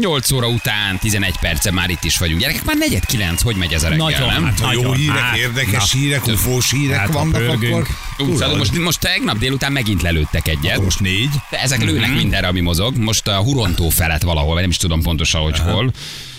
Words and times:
8 0.00 0.30
óra 0.30 0.48
után 0.48 0.98
11 0.98 1.34
perce 1.40 1.70
már 1.70 1.90
itt 1.90 2.04
is 2.04 2.18
vagyunk. 2.18 2.40
Gyerekek, 2.40 2.64
már 2.64 2.76
negyed 2.76 3.06
kilenc, 3.06 3.42
hogy 3.42 3.56
megy 3.56 3.72
ez 3.72 3.82
a 3.82 3.88
reggel, 3.88 4.04
Nagyon, 4.04 4.28
nem? 4.28 4.44
hát 4.44 4.60
Ha 4.60 4.72
jó 4.72 4.80
Nagyon, 4.80 4.96
hírek, 4.96 5.18
hát, 5.18 5.36
érdekes 5.36 5.92
na. 5.92 5.98
hírek, 5.98 6.26
ufós 6.26 6.70
hírek 6.70 6.98
Hát, 6.98 7.12
vannak, 7.12 7.48
akkor... 7.48 7.86
Szóval 8.18 8.56
most, 8.56 8.78
most 8.78 9.00
tegnap 9.00 9.38
délután 9.38 9.72
megint 9.72 10.02
lelőttek 10.02 10.48
egyet. 10.48 10.72
Akkor 10.72 10.84
most 10.84 11.00
négy. 11.00 11.30
De 11.50 11.60
ezek 11.60 11.84
lőnek 11.84 12.14
mindenre, 12.14 12.46
ami 12.46 12.60
mozog. 12.60 12.96
Most 12.96 13.28
a 13.28 13.36
Hurontó 13.42 13.88
felett 13.88 14.22
valahol, 14.22 14.52
vagy 14.52 14.60
nem 14.60 14.70
is 14.70 14.76
tudom 14.76 15.02
pontosan, 15.02 15.42
hogy 15.42 15.58
hol. 15.58 15.92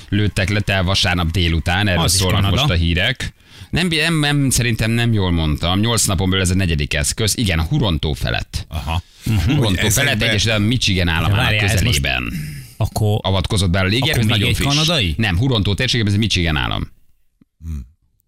Lőttek 0.09 0.49
le 0.49 0.59
te 0.59 0.81
vasárnap 0.81 1.31
délután, 1.31 1.87
erről 1.87 2.07
szólnak 2.07 2.49
most 2.51 2.69
a 2.69 2.73
hírek. 2.73 3.33
Nem, 3.69 3.87
nem, 3.87 4.19
nem, 4.19 4.49
szerintem 4.49 4.91
nem 4.91 5.13
jól 5.13 5.31
mondtam. 5.31 5.79
Nyolc 5.79 6.05
napon 6.05 6.29
belül 6.29 6.43
ez 6.45 6.51
a 6.51 6.55
negyedik 6.55 6.93
eszköz. 6.93 7.37
Igen, 7.37 7.59
a 7.59 7.63
Hurontó 7.63 8.13
felett. 8.13 8.65
Aha. 8.67 9.01
Hurontó 9.45 9.89
felett 9.89 10.21
egyesült 10.21 10.55
a 10.55 10.59
Michigan 10.59 11.07
államának 11.07 11.53
ez 11.53 11.61
most- 11.61 11.73
közelében. 11.73 12.33
Akkor 12.81 13.19
Avatkozott 13.21 13.69
be 13.69 13.79
a 13.79 13.83
légierő, 13.83 14.19
ez 14.19 14.25
nagyon 14.25 14.47
egy 14.47 14.55
friss. 14.55 14.67
kanadai? 14.67 15.13
Nem, 15.17 15.37
Hurontó 15.37 15.73
térségében 15.73 16.13
ez 16.13 16.19
Michigan 16.19 16.55
állam. 16.55 16.91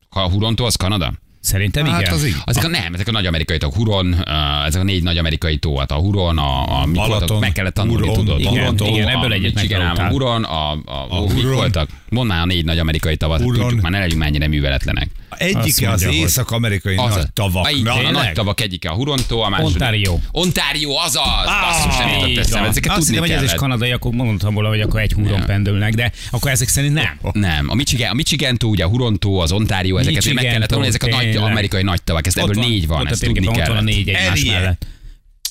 Ha 0.09 0.23
a 0.23 0.29
Hurontó, 0.29 0.65
az 0.65 0.75
Kanada? 0.75 1.13
Szerintem 1.43 1.85
Hát 1.85 2.01
igen. 2.01 2.13
az 2.13 2.25
így. 2.25 2.35
Ezek 2.45 2.63
a, 2.63 2.67
nem, 2.67 2.93
ezek 2.93 3.07
a 3.07 3.11
nagy 3.11 3.25
amerikai 3.25 3.57
tók. 3.57 3.73
Huron, 3.73 4.13
uh, 4.13 4.65
ezek 4.65 4.81
a 4.81 4.83
négy 4.83 5.03
nagy 5.03 5.17
amerikai 5.17 5.57
tó, 5.57 5.77
hát 5.77 5.91
a 5.91 5.95
Huron, 5.95 6.37
a, 6.37 6.61
a 6.61 6.85
Balaton, 6.85 7.07
voltak, 7.07 7.39
meg 7.39 7.51
kellett 7.51 7.73
tanulni, 7.73 8.07
Huron, 8.07 8.25
tudod. 8.25 8.39
igen, 8.39 8.51
Hurontó, 8.53 8.85
igen, 8.85 9.07
ebből 9.07 9.31
a 9.31 9.33
egyet 9.33 9.53
Michigan 9.53 9.81
állam, 9.81 10.05
a. 10.05 10.09
Huron, 10.09 10.43
a, 10.43 10.71
a, 10.71 11.07
a, 11.09 11.21
mik 11.21 11.31
Huron. 11.31 11.55
voltak. 11.55 11.89
Mondd 12.09 12.27
már 12.27 12.41
a 12.41 12.45
négy 12.45 12.65
nagy 12.65 12.79
amerikai 12.79 13.17
tavat, 13.17 13.41
Huron. 13.41 13.61
tudjuk, 13.61 13.81
már 13.81 13.91
ne 13.91 13.99
legyünk 13.99 14.19
már 14.19 14.27
ennyire 14.27 14.47
műveletlenek. 14.47 15.09
Egyike 15.37 15.89
az 15.89 16.03
észak-amerikai 16.03 16.95
Az, 16.95 17.15
nagy 17.15 17.31
tavak. 17.33 17.65
a, 17.85 17.89
a, 17.89 18.05
a 18.07 18.11
nagy 18.11 18.31
tavak 18.31 18.61
egyike 18.61 18.89
a 18.89 18.93
Hurontó, 18.93 19.41
a 19.41 19.49
második. 19.49 19.73
Ontario. 19.73 20.17
Ontario, 20.31 20.91
azaz! 20.95 21.45
Basszus, 21.61 21.97
nem 21.97 22.09
jutott 22.09 22.37
eszembe, 22.37 22.67
ezeket 22.67 22.91
Azt 22.91 22.99
tudni 22.99 23.15
hittem, 23.15 23.35
hogy 23.35 23.45
ez 23.45 23.51
is 23.51 23.57
kanadai, 23.59 23.91
akkor 23.91 24.11
mondtam 24.11 24.53
volna, 24.53 24.69
hogy 24.69 24.81
akkor 24.81 24.99
egy 24.99 25.13
húron 25.13 25.31
Nem. 25.37 25.45
pendülnek, 25.45 25.93
de 25.93 26.11
akkor 26.31 26.51
ezek 26.51 26.67
szerint 26.67 26.93
nem. 26.93 27.19
Nem, 27.31 27.69
a 27.69 27.75
Michigan, 27.75 28.09
a 28.09 28.13
Michigan 28.13 28.57
tó, 28.57 28.69
ugye 28.69 28.83
a 28.83 28.87
Hurontó, 28.87 29.39
az 29.39 29.51
Ontario, 29.51 29.97
ezeket 29.97 30.33
meg 30.33 30.43
kellett 30.43 30.67
tanulni, 30.69 30.89
ezek 30.89 31.03
a 31.03 31.07
tó, 31.07 31.15
nagy 31.15 31.32
tényleg. 31.33 31.51
amerikai 31.51 31.83
nagy 31.83 32.03
tavak, 32.03 32.27
ezt 32.27 32.37
Ott 32.37 32.43
ebből 32.49 32.61
van- 32.61 32.71
négy 32.71 32.87
van, 32.87 33.07
ezt 33.07 33.19
tudni 33.23 33.33
térképen 33.39 33.61
Ott 33.61 33.67
van 33.67 33.77
a 33.77 33.81
négy 33.81 34.09
egymás 34.09 34.43
mellett. 34.43 34.85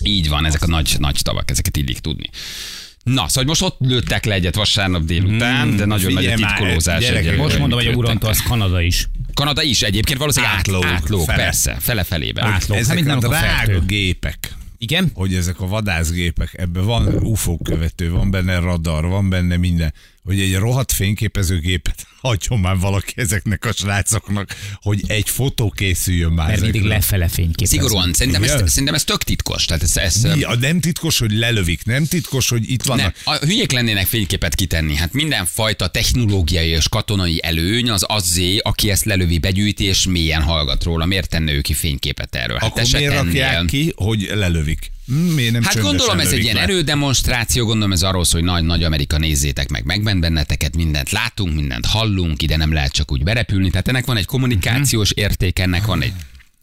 Így 0.04 0.28
van, 0.28 0.46
ezek 0.46 0.62
a 0.62 0.66
nagy, 0.66 0.96
nagy 0.98 1.18
tavak, 1.22 1.50
ezeket 1.50 1.76
illik 1.76 1.98
tudni. 1.98 2.28
Na, 3.02 3.28
szóval 3.28 3.44
most 3.44 3.62
ott 3.62 3.76
lőttek 3.80 4.24
le 4.24 4.34
egyet 4.34 4.54
vasárnap 4.54 5.02
délután, 5.04 5.76
de 5.76 5.84
nagyon 5.84 6.12
nagy 6.12 6.26
a 6.26 6.34
titkolózás. 6.34 7.00
gyerekek, 7.00 7.36
Most 7.36 7.58
mondom, 7.58 7.78
hogy 7.78 7.86
a 7.86 7.90
mit 7.90 7.98
Urantó 7.98 8.26
lőttek. 8.26 8.42
az 8.42 8.48
Kanada 8.50 8.80
is. 8.80 9.08
Kanada 9.34 9.62
is 9.62 9.82
egyébként 9.82 10.18
valószínűleg 10.18 10.54
átlók, 10.56 10.84
Átlók, 10.84 11.00
átlók 11.02 11.24
fele. 11.24 11.42
persze, 11.42 11.76
fele-felében. 11.80 12.44
Átlók. 12.44 12.78
Hát, 12.78 12.86
Ezek 12.90 13.04
mint 13.04 13.24
a 13.24 13.28
drága 13.28 13.80
gépek, 13.80 14.54
Igen? 14.78 15.10
hogy 15.14 15.34
ezek 15.34 15.60
a 15.60 15.66
vadászgépek, 15.66 16.54
ebben 16.58 16.84
van 16.84 17.06
UFO 17.08 17.56
követő, 17.58 18.10
van 18.10 18.30
benne 18.30 18.58
radar, 18.58 19.06
van 19.06 19.28
benne 19.28 19.56
minden, 19.56 19.92
hogy 20.24 20.40
egy 20.40 20.54
rohadt 20.54 20.92
fényképezőgépet 20.92 22.06
hagyjon 22.22 22.58
már 22.58 22.76
valaki 22.78 23.12
ezeknek 23.16 23.64
a 23.64 23.72
srácoknak, 23.72 24.56
hogy 24.82 25.02
egy 25.06 25.28
fotó 25.28 25.70
készüljön 25.70 26.32
már 26.32 26.46
Mert 26.48 26.60
mindig 26.60 26.80
ezekről. 26.80 26.98
lefele 26.98 27.28
fényképez. 27.28 27.68
Szigorúan, 27.68 28.12
szerintem 28.12 28.42
ez, 28.42 28.70
szerintem 28.70 28.94
ez 28.94 29.04
tök 29.04 29.22
titkos. 29.22 29.64
Tehát 29.64 29.82
ez, 29.82 29.96
ez, 29.96 30.22
Mi? 30.22 30.42
A 30.42 30.56
nem 30.56 30.80
titkos, 30.80 31.18
hogy 31.18 31.32
lelövik, 31.32 31.84
nem 31.84 32.04
titkos, 32.04 32.48
hogy 32.48 32.70
itt 32.70 32.86
nem, 32.86 32.96
vannak. 32.96 33.14
a 33.24 33.34
hülyék 33.46 33.72
lennének 33.72 34.06
fényképet 34.06 34.54
kitenni. 34.54 34.94
Hát 34.94 35.12
mindenfajta 35.12 35.88
technológiai 35.88 36.68
és 36.68 36.88
katonai 36.88 37.40
előny 37.42 37.90
az 37.90 38.04
azzé, 38.06 38.56
aki 38.58 38.90
ezt 38.90 39.04
lelövi, 39.04 39.38
begyűjti 39.38 39.84
és 39.84 40.06
mélyen 40.06 40.42
hallgat 40.42 40.84
róla. 40.84 41.04
Miért 41.06 41.28
tenne 41.28 41.52
ő 41.52 41.60
ki 41.60 41.72
fényképet 41.74 42.34
erről? 42.34 42.58
Hát 42.58 42.70
Akkor 42.70 42.86
miért 42.92 43.14
rakják 43.14 43.64
ki, 43.64 43.92
hogy 43.96 44.30
lelövik? 44.34 44.90
Miért 45.34 45.52
nem 45.52 45.62
Hát 45.62 45.80
gondolom 45.80 46.20
ez 46.20 46.32
egy 46.32 46.42
ilyen 46.42 46.54
le? 46.54 46.60
erődemonstráció, 46.62 47.64
gondolom 47.64 47.92
ez 47.92 48.02
arról 48.02 48.24
szól, 48.24 48.40
hogy 48.40 48.50
nagy-nagy 48.50 48.84
Amerika 48.84 49.18
nézzétek 49.18 49.68
meg, 49.68 49.84
megment 49.84 50.20
benneteket, 50.20 50.76
mindent 50.76 51.10
látunk, 51.10 51.54
mindent 51.54 51.86
hallunk, 51.86 52.42
ide 52.42 52.56
nem 52.56 52.72
lehet 52.72 52.92
csak 52.92 53.12
úgy 53.12 53.22
berepülni. 53.22 53.70
Tehát 53.70 53.88
ennek 53.88 54.04
van 54.04 54.16
egy 54.16 54.26
kommunikációs 54.26 55.10
érték, 55.10 55.58
ennek 55.58 55.84
van 55.84 56.02
egy 56.02 56.12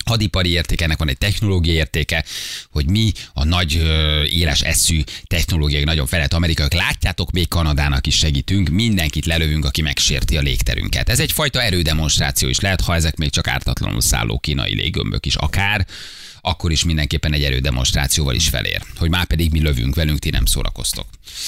hadipari 0.05 0.49
értéke, 0.49 0.83
ennek 0.83 0.97
van 0.97 1.09
egy 1.09 1.17
technológiai 1.17 1.75
értéke, 1.75 2.25
hogy 2.71 2.89
mi 2.89 3.11
a 3.33 3.43
nagy 3.43 3.77
ö, 3.77 4.23
éles 4.23 4.61
eszű 4.61 5.01
technológiai 5.27 5.83
nagyon 5.83 6.05
felett 6.05 6.33
amerikaiak 6.33 6.73
látjátok, 6.73 7.31
még 7.31 7.47
Kanadának 7.47 8.07
is 8.07 8.17
segítünk, 8.17 8.69
mindenkit 8.69 9.25
lelövünk, 9.25 9.65
aki 9.65 9.81
megsérti 9.81 10.37
a 10.37 10.41
légterünket. 10.41 11.09
Ez 11.09 11.19
egyfajta 11.19 11.61
erődemonstráció 11.61 12.49
is 12.49 12.59
lehet, 12.59 12.81
ha 12.81 12.95
ezek 12.95 13.15
még 13.15 13.29
csak 13.29 13.47
ártatlanul 13.47 14.01
szálló 14.01 14.39
kínai 14.39 14.75
léggömbök 14.75 15.25
is 15.25 15.35
akár, 15.35 15.85
akkor 16.49 16.71
is 16.71 16.83
mindenképpen 16.83 17.33
egy 17.33 17.43
erődemonstrációval 17.43 18.35
is 18.35 18.49
felér. 18.49 18.81
Hogy 18.97 19.09
már 19.09 19.25
pedig 19.25 19.51
mi 19.51 19.61
lövünk 19.61 19.95
velünk, 19.95 20.19
ti 20.19 20.29
nem 20.29 20.45
szórakoztok. 20.45 21.05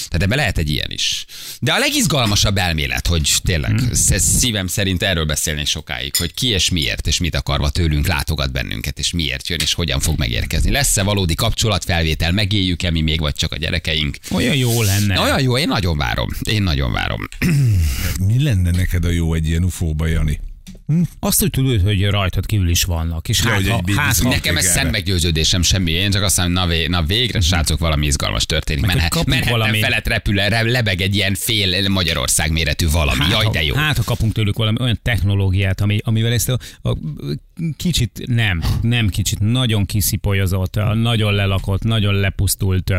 Tehát 0.07 0.25
ebbe 0.25 0.35
lehet 0.35 0.57
egy 0.57 0.69
ilyen 0.69 0.91
is. 0.91 1.25
De 1.59 1.73
a 1.73 1.77
legizgalmasabb 1.77 2.57
elmélet, 2.57 3.07
hogy 3.07 3.33
tényleg 3.43 3.69
Hmm. 3.71 3.89
ez 4.09 4.23
szívem 4.23 4.67
szerint 4.67 5.03
erről 5.03 5.25
beszélni 5.25 5.65
sokáig, 5.65 6.15
hogy 6.15 6.33
ki 6.33 6.47
és 6.47 6.69
miért, 6.69 7.07
és 7.07 7.19
mit 7.19 7.35
akarva 7.35 7.69
tőlünk 7.69 8.07
látogat 8.07 8.51
bennünket, 8.51 8.99
és 8.99 9.11
miért 9.11 9.47
jön, 9.47 9.59
és 9.61 9.73
hogyan 9.73 9.99
fog 9.99 10.17
megérkezni. 10.17 10.71
Lesz-e 10.71 11.03
valódi 11.03 11.35
kapcsolatfelvétel, 11.35 12.31
megéljük-e 12.31 12.91
mi 12.91 13.01
még, 13.01 13.19
vagy 13.19 13.35
csak 13.35 13.51
a 13.51 13.57
gyerekeink? 13.57 14.17
Olyan 14.31 14.55
jó 14.55 14.81
lenne. 14.81 15.19
Olyan 15.19 15.41
jó, 15.41 15.57
én 15.57 15.67
nagyon 15.67 15.97
várom. 15.97 16.29
Én 16.41 16.63
nagyon 16.63 16.91
várom. 16.91 17.27
Mi 18.19 18.43
lenne 18.43 18.71
neked 18.71 19.05
a 19.05 19.09
jó 19.09 19.33
egy 19.33 19.47
ilyen 19.47 19.63
ufóba, 19.63 20.07
Jani? 20.07 20.39
Azt, 21.19 21.39
hogy 21.39 21.49
tudod, 21.49 21.81
hogy 21.81 22.05
rajtad 22.05 22.45
kívül 22.45 22.69
is 22.69 22.83
vannak. 22.83 23.29
És 23.29 23.41
hát, 23.41 23.67
ha, 23.67 23.81
hát, 23.95 24.17
ha, 24.17 24.29
Nekem 24.29 24.57
ez 24.57 24.65
szemmeggyőződésem 24.65 25.61
semmi. 25.61 25.91
Én 25.91 26.11
csak 26.11 26.23
azt 26.23 26.37
mondom, 26.37 26.55
na, 26.55 26.67
vé, 26.67 26.87
na 26.87 27.03
végre, 27.03 27.39
srácok, 27.39 27.79
valami 27.79 28.05
izgalmas 28.05 28.45
történik. 28.45 28.85
Meg, 28.85 28.95
Menhe, 28.95 29.09
kapunk 29.09 29.29
menhetem 29.29 29.59
valami- 29.59 29.79
felett 29.79 30.07
repül, 30.07 30.35
re- 30.35 30.61
lebeg 30.61 31.01
egy 31.01 31.15
ilyen 31.15 31.35
fél 31.35 31.89
Magyarország 31.89 32.51
méretű 32.51 32.89
valami. 32.89 33.25
Jaj, 33.29 33.47
de 33.51 33.63
jó. 33.63 33.75
Hát, 33.75 33.97
ha 33.97 34.03
kapunk 34.03 34.33
tőlük 34.33 34.57
valami 34.57 34.77
olyan 34.79 34.99
technológiát, 35.01 35.81
ami, 35.81 35.99
amivel 36.03 36.31
ezt 36.31 36.49
a, 36.49 36.59
a 36.81 36.97
kicsit 37.77 38.23
nem, 38.25 38.63
nem 38.81 39.09
kicsit, 39.09 39.39
nagyon 39.39 39.85
kiszipolyozott, 39.85 40.75
nagyon 40.93 41.33
lelakott, 41.33 41.83
nagyon 41.83 42.13
lepusztult 42.13 42.93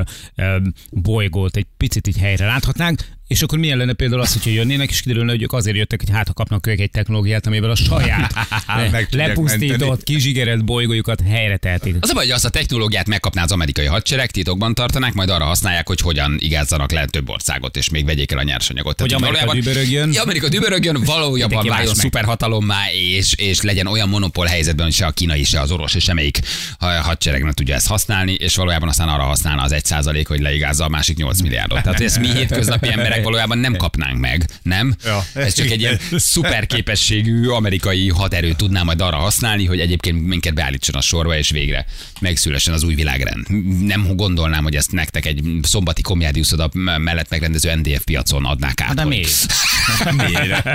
bolygót 0.91 1.57
egy 1.57 1.67
picit 1.77 2.07
így 2.07 2.19
helyre 2.19 2.47
láthatnánk, 2.47 3.05
és 3.27 3.43
akkor 3.43 3.59
milyen 3.59 3.79
lenne 3.79 3.93
például 3.93 4.21
az, 4.21 4.33
hogyha 4.33 4.51
jönnének, 4.51 4.91
és 4.91 5.01
kiderülne, 5.01 5.31
hogy 5.31 5.43
ők 5.43 5.53
azért 5.53 5.77
jöttek, 5.77 6.01
hogy 6.01 6.11
hát 6.15 6.27
ha 6.27 6.33
kapnak 6.33 6.67
ők 6.67 6.81
egy 6.81 6.91
technológiát, 6.91 7.47
amivel 7.47 7.71
a 7.71 7.75
saját 7.75 8.33
lepusztított, 9.11 9.79
menteni. 9.79 10.03
kizsigerelt 10.05 10.65
bolygójukat 10.65 11.21
helyre 11.29 11.57
tehetik. 11.57 11.97
Az 12.01 12.11
a 12.11 12.13
baj, 12.15 12.25
hogy 12.25 12.33
azt 12.33 12.45
a 12.45 12.49
technológiát 12.49 13.07
megkapná 13.09 13.43
az 13.43 13.53
amerikai 13.53 13.87
hadsereg, 13.87 14.31
titokban 14.31 14.75
tartanák, 14.75 15.13
majd 15.13 15.31
arra 15.31 15.45
használják, 15.45 15.87
hogy 15.89 16.01
hogyan 16.01 16.37
igázzanak 16.39 16.93
le 16.93 17.05
több 17.07 17.29
országot, 17.29 17.77
és 17.77 17.89
még 17.89 18.05
vegyék 18.05 18.33
el 18.33 18.39
a 18.39 18.43
nyersanyagot. 18.43 19.01
Hogy 19.01 19.09
Tehát 19.09 19.25
Amerika 19.25 19.47
valójában- 19.47 19.73
dübörögjön. 19.73 20.13
Ja, 20.13 20.23
Amerika 20.23 20.49
dübörögjön, 20.49 21.03
valójában 21.05 21.67
váljon 21.67 21.95
szuperhatalommá, 21.95 22.81
és, 22.93 23.35
és 23.37 23.61
legyen 23.61 23.87
olyan 23.87 24.09
monopól 24.09 24.47
helyzetben, 24.47 24.85
hogy 24.85 24.95
se 24.95 25.07
a 25.07 25.11
kínai, 25.11 25.45
se 25.45 25.61
az 25.61 25.71
orosz, 25.71 25.95
és 25.95 26.05
semmelyik 26.05 26.39
ha- 26.79 27.01
hadsereg 27.01 27.43
nem 27.43 27.53
tudja 27.53 27.75
ezt 27.75 27.87
használni, 27.87 28.33
és 28.33 28.57
valójában 28.57 28.89
aztán 28.89 29.09
arra 29.09 29.23
használna 29.23 29.63
az 29.63 29.73
egy 29.73 29.85
százalék, 29.85 30.29
hogy 30.29 30.41
leigázza 30.41 30.85
a 30.85 30.89
másik 30.89 31.17
8 31.17 31.41
milliárdot. 31.41 31.83
Tehát 31.83 32.01
ezt 32.01 32.19
mi 32.19 32.33
hétköznapi 32.33 32.89
emberek 32.89 33.22
valójában 33.23 33.59
nem 33.59 33.77
kapnánk 33.77 34.19
meg, 34.19 34.47
nem? 34.63 34.95
Ja. 35.05 35.25
Ez 35.35 35.55
csak 35.55 35.71
egy 35.71 35.81
ilyen 35.81 36.01
szuper 36.33 36.67
képességű 36.67 37.47
amerikai 37.47 38.09
haderő 38.09 38.53
tudná 38.53 38.83
majd 38.83 39.01
arra 39.01 39.17
használni, 39.17 39.65
hogy 39.65 39.81
egyébként 39.81 40.27
minket 40.27 40.55
beállítson 40.55 40.95
a 40.95 41.01
sorba, 41.01 41.37
és 41.37 41.51
végre 41.51 41.87
megszülessen 42.21 42.75
az 42.75 42.83
új 42.83 42.95
világrend. 42.95 43.47
Nem 43.85 44.17
gondolnám, 44.17 44.63
hogy 44.63 44.77
ezt 44.77 44.93
nektek 44.93 45.27
egy 45.27 45.43
szombati 45.63 46.03
komjádiuszoda 46.03 46.71
mellett 46.99 47.29
megrendező 47.29 47.75
NDF 47.75 48.05
piacon 48.05 48.45
adnák 48.45 48.81
át. 48.81 48.95
De 48.95 49.05
miért? 49.05 49.47
Miért? 50.17 50.67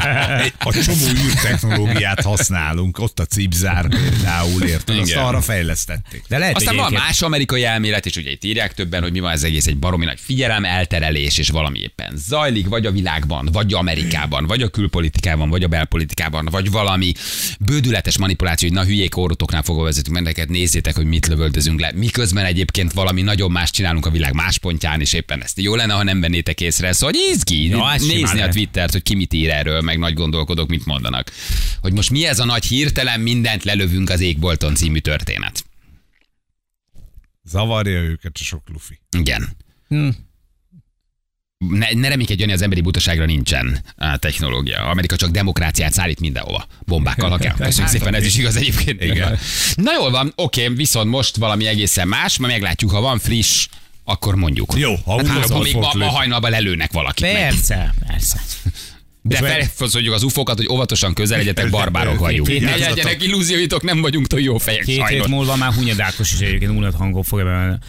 A 0.60 0.74
csomó 0.86 1.08
űrtechnológiát 1.26 2.22
használunk, 2.22 3.00
ott 3.00 3.20
a 3.20 3.26
cipzár 3.26 3.88
például, 3.88 4.64
érted? 4.64 5.00
Azt 5.00 5.16
arra 5.16 5.42
fejlesztették. 5.42 6.24
De 6.28 6.38
lehet, 6.38 6.56
Aztán 6.56 6.76
van 6.76 6.94
más 6.94 7.22
amerikai 7.22 7.64
elmélet, 7.64 8.06
és 8.06 8.16
ugye 8.16 8.32
itt 8.32 8.44
írják 8.44 8.74
többen, 8.74 9.02
hogy 9.02 9.12
mi 9.12 9.20
van 9.20 9.32
ez 9.32 9.44
egész 9.44 9.66
egy 9.68 9.78
baromi 9.78 10.06
nagy 10.06 10.20
figyelem, 10.20 10.66
elterelés, 10.66 11.38
és 11.38 11.50
valami 11.50 11.80
éppen 11.80 12.18
zajlik, 12.28 12.68
vagy 12.68 12.86
a 12.86 12.92
világban, 12.92 13.50
vagy 13.52 13.74
Amerikában, 13.74 14.46
vagy 14.46 14.62
a 14.62 14.68
külpolitikában, 14.68 15.50
vagy 15.50 15.64
a 15.64 15.68
belpolitikában, 15.68 16.48
vagy 16.52 16.72
valami 16.72 17.14
bődületes 17.60 18.18
manipuláció, 18.18 18.68
hogy 18.68 18.78
na 18.78 18.86
hülyék 18.86 19.18
orrotoknál 19.18 19.64
fogva 19.64 19.84
vezetünk 19.84 20.16
benneket, 20.16 20.50
nézzétek, 20.50 20.96
hogy 20.96 21.06
mit 21.06 21.28
lövöldözünk 21.28 21.80
le. 21.80 21.92
Miközben 21.96 22.46
egyébként 22.46 22.94
valami 22.94 23.22
nagyon 23.22 23.52
más 23.52 23.72
csinálunk 23.72 24.06
a 24.06 24.10
világ 24.10 24.34
más 24.34 24.58
pontján, 24.58 25.02
és 25.02 25.14
éppen 25.14 25.44
ezt 25.44 25.62
jó 25.62 25.76
lenne, 25.76 25.94
ha 25.94 26.04
nem 26.04 26.22
vennétek 26.22 26.62
észre. 26.62 26.92
Szóval 26.92 27.16
hogy 27.16 27.36
izgi, 27.36 27.68
Ja, 27.68 27.96
nézni 27.98 28.42
a. 28.42 28.50
Twittert, 28.50 28.92
hogy 28.92 29.04
ki 29.04 29.16
mit 29.16 29.34
ír 29.34 29.50
erről, 29.50 29.82
meg 29.82 30.00
nagy 30.00 30.14
gondolkodók 30.14 30.70
mit 30.70 30.86
mondanak. 30.86 31.32
Hogy 31.82 31.94
most 31.94 32.10
mi 32.10 32.26
ez 32.26 32.40
a 32.40 32.46
nagy 32.46 32.66
hirtelen 32.66 33.20
mindent 33.20 33.64
lelövünk 33.64 34.10
az 34.10 34.20
égbolton 34.20 34.76
című 34.76 35.00
történet. 35.00 35.66
Zavarja 37.44 38.00
őket 38.00 38.32
a 38.40 38.44
sok 38.44 38.70
lufi. 38.70 39.00
Igen. 39.18 39.56
Hm. 39.88 40.10
Ne, 41.58 41.88
ne 41.94 42.08
reménykedj, 42.08 42.52
az 42.52 42.62
emberi 42.62 42.82
butaságra 42.82 43.26
nincsen 43.26 43.84
á, 43.98 44.16
technológia. 44.16 44.84
Amerika 44.84 45.16
csak 45.16 45.30
demokráciát 45.30 45.94
szállít 45.94 46.20
mindenhova. 46.20 46.68
Bombákkal 46.86 47.32
akár. 47.38 47.54
Köszönjük 47.54 47.92
szépen, 47.92 48.14
ez 48.14 48.26
is 48.26 48.38
igaz 48.38 48.56
egyébként. 48.56 49.04
Igen. 49.04 49.40
Na 49.76 49.94
jól 49.94 50.12
van, 50.12 50.34
oké, 50.36 50.68
viszont 50.68 51.10
most 51.10 51.36
valami 51.36 51.68
egészen 51.68 52.08
más, 52.08 52.38
majd 52.38 52.52
meglátjuk, 52.52 52.92
ha 52.92 53.02
van 53.02 53.20
friss, 53.20 53.68
akkor 54.04 54.36
mondjuk. 54.36 54.74
Jó, 54.78 54.96
ha 55.06 55.28
hát, 55.28 55.64
még 55.64 55.76
ma, 55.76 55.92
ma 55.94 56.10
hajnalban 56.10 56.52
lelőnek 56.52 56.92
valakit. 56.92 57.26
meg. 57.26 57.34
Persze, 57.34 57.94
persze. 58.08 58.42
De 59.22 59.38
felfoszoljuk 59.38 60.14
az 60.14 60.24
ufókat, 60.24 60.58
hogy 60.58 60.68
óvatosan 60.70 61.14
közeledjetek, 61.14 61.70
barbárok 61.70 62.20
vagyunk. 62.20 62.60
Ne 62.60 62.76
legyenek 62.76 63.24
illúzióitok, 63.24 63.84
nem 63.84 64.02
vagyunk 64.02 64.28
túl 64.28 64.42
jó 64.42 64.58
fejek, 64.58 64.84
Két 64.84 65.08
hét 65.08 65.28
múlva 65.28 65.56
már 65.56 65.74
Hunyadákos 65.74 66.32
is 66.32 66.40
egyébként 66.40 66.72
unat 66.72 66.96
hangon 66.96 67.24
fogja. 67.24 67.80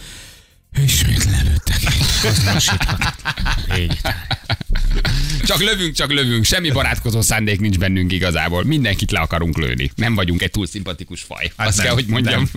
Ismét 0.85 1.25
lelőttek. 1.25 1.81
Az 2.25 2.45
lassíthatatlan. 2.45 3.13
Így. 3.79 3.99
Csak 5.45 5.61
lövünk, 5.63 5.95
csak 5.95 6.13
lövünk. 6.13 6.45
Semmi 6.45 6.71
barátkozó 6.71 7.21
szándék 7.21 7.61
nincs 7.61 7.79
bennünk 7.79 8.13
igazából. 8.13 8.65
Mindenkit 8.65 9.11
le 9.11 9.19
akarunk 9.19 9.59
lőni. 9.59 9.91
Nem 9.95 10.15
vagyunk 10.15 10.43
egy 10.43 10.51
túl 10.51 10.67
szimpatikus 10.67 11.21
faj. 11.21 11.53
Hát 11.57 11.67
Azt 11.69 11.77
nem, 11.77 11.87
kell, 11.87 11.95
hogy 11.95 12.07
mondjam. 12.07 12.51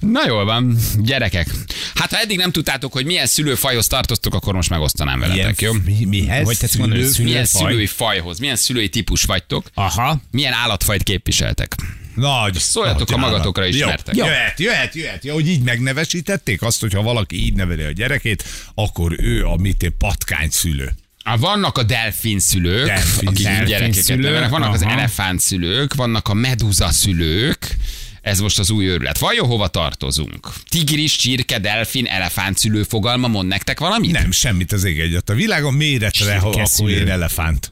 Na 0.00 0.26
jól 0.26 0.44
van, 0.44 0.76
gyerekek. 0.98 1.48
Hát 1.94 2.12
ha 2.12 2.18
eddig 2.20 2.36
nem 2.36 2.50
tudtátok, 2.52 2.92
hogy 2.92 3.04
milyen 3.04 3.26
szülőfajhoz 3.26 3.86
tartoztok, 3.86 4.34
akkor 4.34 4.54
most 4.54 4.70
megosztanám 4.70 5.18
veletek, 5.20 5.60
jó? 5.60 5.72
Mi, 5.84 6.04
mihez? 6.04 6.44
Hogy 6.44 6.58
tetszik 6.58 6.78
mondani, 6.78 7.02
hogy 7.02 7.24
Milyen 7.24 7.44
szülői 7.44 7.86
fajhoz, 7.86 8.38
milyen 8.38 8.56
szülői 8.56 8.88
típus 8.88 9.22
vagytok, 9.22 9.66
Aha. 9.74 10.20
milyen 10.30 10.52
állatfajt 10.52 11.02
képviseltek. 11.02 11.74
Nagy. 12.16 12.54
Szóljatok, 12.54 13.10
ha 13.10 13.16
magatokra 13.16 13.66
ismertek. 13.66 14.16
Jó. 14.16 14.24
Jöhet, 14.24 14.60
jöhet, 14.60 14.94
jöhet. 14.94 15.24
Ja, 15.24 15.32
hogy 15.32 15.48
így 15.48 15.62
megnevesítették 15.62 16.62
azt, 16.62 16.80
hogy 16.80 16.92
ha 16.92 17.02
valaki 17.02 17.44
így 17.44 17.54
neveli 17.54 17.82
a 17.82 17.90
gyerekét, 17.92 18.44
akkor 18.74 19.14
ő 19.18 19.44
a 19.46 19.56
mit 19.56 19.92
patkány 19.98 20.48
szülő. 20.50 20.92
Á, 21.24 21.36
Vannak 21.36 21.78
a 21.78 21.82
delfin 21.82 22.38
szülők, 22.38 22.86
Delfin 22.86 23.28
akik 23.28 23.46
szülők. 23.46 23.66
gyerekeket 23.66 24.02
szülők, 24.04 24.22
nevelnek, 24.24 24.50
vannak 24.50 24.74
az 24.74 24.82
aha. 24.82 24.90
elefánt 24.90 25.40
szülők, 25.40 25.94
vannak 25.94 26.28
a 26.28 26.34
meduza 26.34 26.90
szülők, 26.90 27.76
ez 28.22 28.40
most 28.40 28.58
az 28.58 28.70
új 28.70 28.86
őrület. 28.86 29.18
Vajon 29.18 29.46
hova 29.46 29.68
tartozunk? 29.68 30.48
Tigris, 30.68 31.16
csirke, 31.16 31.58
delfin, 31.58 32.06
elefánt 32.06 32.58
szülő 32.58 32.82
fogalma 32.82 33.28
mond 33.28 33.48
nektek 33.48 33.80
valamit? 33.80 34.12
Nem, 34.12 34.30
semmit 34.30 34.72
az 34.72 34.84
ég 34.84 35.00
egyet. 35.00 35.30
A 35.30 35.34
világon 35.34 35.74
méretre, 35.74 36.38
ha 36.38 36.48
akkor 36.48 36.90
én 36.90 37.08
elefánt. 37.08 37.70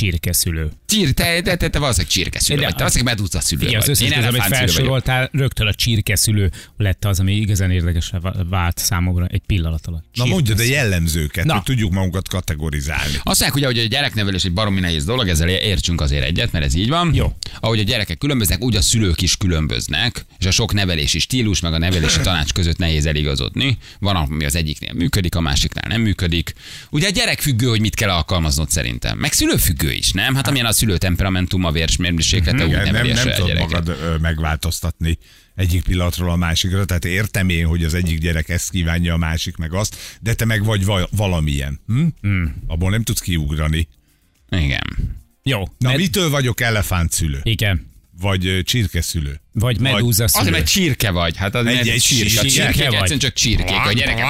Csirkeszülő. 0.00 0.70
Csir, 0.86 1.12
te, 1.12 1.40
te, 1.42 1.56
te, 1.56 1.68
te 1.68 1.78
valószínűleg 1.78 2.12
csirkeszülő 2.12 2.58
De 2.58 2.64
vagy, 2.64 2.74
te 2.74 2.78
valószínűleg 2.78 3.14
meduza 3.14 3.40
szülő 3.40 3.66
Igen, 3.66 3.80
az 3.80 3.86
vagy. 3.86 3.94
összes 3.94 4.06
Én 4.06 4.12
közül, 4.12 4.28
amit 4.28 4.42
szülő 4.42 4.56
felsoroltál, 4.56 5.28
rögtön 5.32 5.66
a 5.66 5.74
csirkeszülő 5.74 6.50
lett 6.76 7.04
az, 7.04 7.20
ami 7.20 7.36
igazán 7.36 7.70
érdekesre 7.70 8.20
vált 8.48 8.78
számomra 8.78 9.26
egy 9.26 9.42
pillanat 9.46 9.86
alatt. 9.86 10.04
Na 10.12 10.24
mondja, 10.24 10.54
de 10.54 10.64
jellemzőket, 10.64 11.44
Na. 11.44 11.52
hogy 11.52 11.62
tudjuk 11.62 11.92
magunkat 11.92 12.28
kategorizálni. 12.28 13.14
Azt 13.22 13.24
mondják, 13.24 13.54
ugye, 13.54 13.66
hogy 13.66 13.78
a 13.78 13.84
gyereknevelés 13.84 14.44
egy 14.44 14.52
baromi 14.52 14.80
nehéz 14.80 15.04
dolog, 15.04 15.28
ezzel 15.28 15.48
értsünk 15.48 16.00
azért 16.00 16.24
egyet, 16.24 16.52
mert 16.52 16.64
ez 16.64 16.74
így 16.74 16.88
van. 16.88 17.14
Jó. 17.14 17.32
Ahogy 17.60 17.78
a 17.78 17.82
gyerekek 17.82 18.18
különböznek, 18.18 18.62
úgy 18.62 18.76
a 18.76 18.82
szülők 18.82 19.22
is 19.22 19.36
különböznek, 19.36 20.24
és 20.38 20.46
a 20.46 20.50
sok 20.50 20.72
nevelési 20.72 21.18
stílus, 21.18 21.60
meg 21.60 21.72
a 21.72 21.78
nevelési 21.78 22.20
tanács 22.28 22.52
között 22.52 22.78
nehéz 22.78 23.06
eligazodni. 23.06 23.78
Van, 23.98 24.16
ami 24.16 24.44
az 24.44 24.56
egyiknél 24.56 24.92
működik, 24.92 25.34
a 25.34 25.40
másiknál 25.40 25.84
nem 25.88 26.00
működik. 26.00 26.52
Ugye 26.90 27.06
a 27.06 27.10
gyerek 27.10 27.40
függő, 27.40 27.66
hogy 27.66 27.80
mit 27.80 27.94
kell 27.94 28.10
alkalmaznod 28.10 28.70
szerintem. 28.70 29.18
Meg 29.18 29.32
is, 29.92 30.10
nem? 30.10 30.34
Hát 30.34 30.46
amilyen 30.48 30.66
a 30.66 30.72
szülő 30.72 30.96
temperamentum, 30.96 31.64
a 31.64 31.70
vérsmérséklete, 31.70 32.64
úgy 32.64 32.70
Igen, 32.70 32.92
nem, 32.92 33.06
nem 33.06 33.16
saját 33.16 33.38
tudod 33.38 33.58
magad 33.58 34.20
megváltoztatni 34.20 35.18
egyik 35.54 35.82
pillanatról 35.82 36.30
a 36.30 36.36
másikra, 36.36 36.84
tehát 36.84 37.04
értem 37.04 37.48
én, 37.48 37.66
hogy 37.66 37.84
az 37.84 37.94
egyik 37.94 38.18
gyerek 38.18 38.48
ezt 38.48 38.70
kívánja, 38.70 39.14
a 39.14 39.16
másik 39.16 39.56
meg 39.56 39.72
azt, 39.74 39.96
de 40.20 40.34
te 40.34 40.44
meg 40.44 40.64
vagy 40.64 40.84
val- 40.84 41.08
valamilyen. 41.16 41.80
Hm? 41.86 42.06
Hmm. 42.20 42.54
Abból 42.66 42.90
nem 42.90 43.02
tudsz 43.02 43.20
kiugrani. 43.20 43.88
Igen. 44.48 44.82
Jó. 45.42 45.58
Na, 45.78 45.88
Med- 45.88 45.96
mitől 45.98 46.30
vagyok 46.30 46.60
elefántszülő? 46.60 47.40
Igen. 47.42 47.89
Vagy 48.20 48.60
csirkeszülő? 48.64 49.40
Vagy 49.52 49.80
medúza 49.80 50.24
Azért, 50.24 50.42
szülő. 50.44 50.50
mert 50.50 50.66
csirke 50.70 51.10
vagy. 51.10 51.36
Hát 51.36 51.54
az 51.54 51.66
Egy- 51.66 51.88
egy, 51.88 52.00
csirke. 52.00 52.28
Csirke 52.28 52.48
csirkék 52.48 52.84
vagy. 52.84 52.94
egyszerűen 52.94 53.18
csak 53.18 53.32
csirkék. 53.32 53.76
A 53.86 53.92
gyerekek 53.92 54.24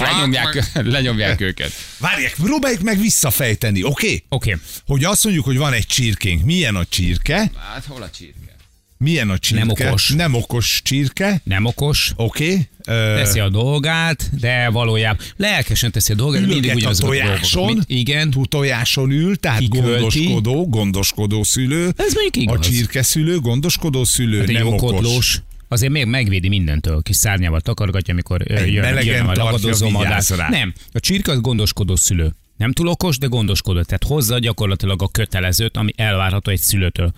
lenyomják, 0.00 0.70
lenyomják 0.94 1.40
őket. 1.40 1.72
Várják, 1.98 2.34
próbáljuk 2.34 2.80
meg 2.80 3.00
visszafejteni, 3.00 3.82
oké? 3.84 4.06
Okay? 4.06 4.24
Oké. 4.28 4.56
Hogy 4.86 5.04
azt 5.04 5.24
mondjuk, 5.24 5.44
hogy 5.44 5.56
van 5.56 5.72
egy 5.72 5.86
csirkénk. 5.86 6.44
Milyen 6.44 6.76
a 6.76 6.84
csirke? 6.84 7.50
Hát 7.72 7.84
hol 7.88 8.02
a 8.02 8.10
csirke? 8.10 8.55
Milyen 8.98 9.30
a 9.30 9.38
csirke? 9.38 9.64
Nem 9.64 9.70
okos. 9.70 10.08
Nem 10.10 10.34
okos 10.34 10.80
csirke. 10.84 11.40
Nem 11.44 11.64
okos. 11.64 12.12
Oké. 12.16 12.52
Okay. 12.52 12.68
Teszi 13.14 13.38
a 13.40 13.48
dolgát, 13.48 14.30
de 14.40 14.68
valójában 14.68 15.26
lelkesen 15.36 15.90
teszi 15.90 16.12
a 16.12 16.14
dolgát, 16.16 16.40
de 16.40 16.46
mindig 16.46 16.70
a 16.70 16.74
ugyanazok 16.74 17.04
a 17.04 17.08
tojáson, 17.08 17.66
Mint- 17.66 17.84
Igen. 17.86 18.30
Tú- 18.30 18.48
tojáson 18.48 19.10
ül, 19.10 19.36
tehát 19.36 19.58
Kikölti. 19.58 19.90
gondoskodó, 19.90 20.68
gondoskodó 20.68 21.42
szülő. 21.42 21.84
Ez 21.96 22.12
mondjuk 22.14 22.36
igaz. 22.36 22.56
A 22.56 22.60
csirke 22.60 23.02
szülő, 23.02 23.38
gondoskodó 23.38 24.04
szülő, 24.04 24.38
Hát 24.38 24.46
nem 24.46 24.66
okos. 24.66 24.80
jókodlós. 24.80 25.40
Azért 25.68 25.92
még 25.92 26.06
megvédi 26.06 26.48
mindentől, 26.48 27.02
kis 27.02 27.16
szárnyával 27.16 27.60
takargatja, 27.60 28.12
amikor 28.12 28.50
Egy 28.50 28.72
jön, 28.72 29.04
jön 29.04 29.26
a 29.26 29.34
ragadozó 29.34 29.88
madár. 29.88 30.22
Nem, 30.48 30.72
a 30.92 31.00
csirke 31.00 31.32
az 31.32 31.40
gondoskodó 31.40 31.96
szülő. 31.96 32.34
Nem 32.56 32.72
túl 32.72 32.88
okos, 32.88 33.18
de 33.18 33.26
gondoskodó. 33.26 33.82
Tehát 33.82 34.04
hozza 34.04 34.38
gyakorlatilag 34.38 35.02
a 35.02 35.08
kötelezőt, 35.08 35.76
ami 35.76 35.92
elvárható 35.96 36.50
egy 36.50 36.60
szülőtől. 36.60 37.12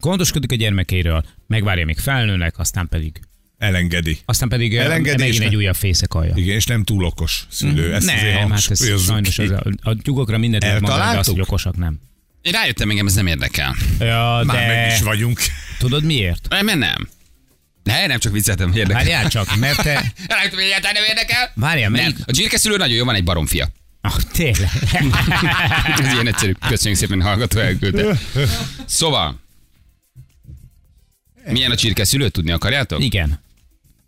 Gondoskodik 0.00 0.52
a 0.52 0.54
gyermekeiről, 0.54 1.24
megvárja, 1.46 1.84
még 1.84 1.98
felnőnek, 1.98 2.58
aztán 2.58 2.88
pedig 2.88 3.20
Elengedi. 3.58 4.18
aztán 4.24 4.48
pedig 4.48 4.72
ö, 4.76 4.80
Elengedi, 4.80 5.10
és 5.10 5.18
megint 5.18 5.38
ne- 5.38 5.46
egy 5.46 5.56
újabb 5.56 5.74
fészek 5.74 6.10
Igen, 6.34 6.54
és 6.56 6.64
nem 6.64 6.84
túl 6.84 7.04
okos 7.04 7.46
szülő. 7.50 7.94
Ezt 7.94 8.08
azért 8.08 8.34
Nem, 8.34 8.50
hát 8.50 8.70
ez 8.70 9.02
sajnos 9.02 9.38
az 9.38 9.50
a, 9.50 9.62
a 9.82 9.94
tyúkokra 10.02 10.38
mindent 10.38 10.62
lehet 10.62 10.80
mondani, 10.80 11.00
de 11.00 11.04
az, 11.04 11.08
Eltaláltuk? 11.08 11.34
hogy 11.34 11.42
okosak 11.48 11.76
nem. 11.76 11.98
Én 12.42 12.52
rájöttem, 12.52 12.90
engem 12.90 13.06
ez 13.06 13.14
nem 13.14 13.26
érdekel. 13.26 13.76
Ja, 13.98 14.42
Már 14.44 14.56
meg 14.56 14.66
de 14.86 14.94
is 14.94 15.02
vagyunk. 15.02 15.40
tudod 15.78 16.04
miért? 16.04 16.46
Nem, 16.48 16.64
mert 16.64 16.78
nem. 16.78 17.08
De 17.82 18.06
nem 18.06 18.18
csak 18.18 18.32
vicceltem, 18.32 18.68
érdekel. 18.72 18.94
Várjál 18.94 19.28
csak, 19.28 19.56
mert 19.56 19.82
te... 19.82 19.92
Rájöttem, 20.28 20.54
hogy 20.58 20.64
egyáltalán 20.64 20.92
nem 20.94 21.04
érdekel. 21.04 21.50
Várjál, 21.54 21.90
Nem, 21.90 22.00
melyik... 22.00 22.16
a 22.26 22.32
csirkeszülő 22.32 22.76
nagyon 22.76 22.94
jó, 22.96 23.04
van 23.04 23.14
egy 23.14 23.24
baromfia. 23.24 23.68
Ah, 24.00 24.16
tényleg. 24.32 24.70
Ez 26.00 26.12
ilyen 26.12 26.26
egyszerű. 26.26 26.52
Köszönjük 26.68 26.98
szépen, 27.00 27.22
hallgató 27.22 27.58
elküldte. 27.60 28.18
Szóval, 28.86 29.40
milyen 31.46 31.70
a 31.70 31.76
csirkeszülő, 31.76 32.28
tudni 32.28 32.50
akarjátok? 32.50 33.02
Igen. 33.04 33.40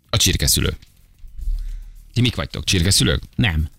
A 0.09 0.17
csirkeszülő. 0.17 0.77
Ti 2.13 2.21
mik 2.21 2.35
vagytok? 2.35 2.63
Csirkeszülők? 2.63 3.21
Nem. 3.35 3.69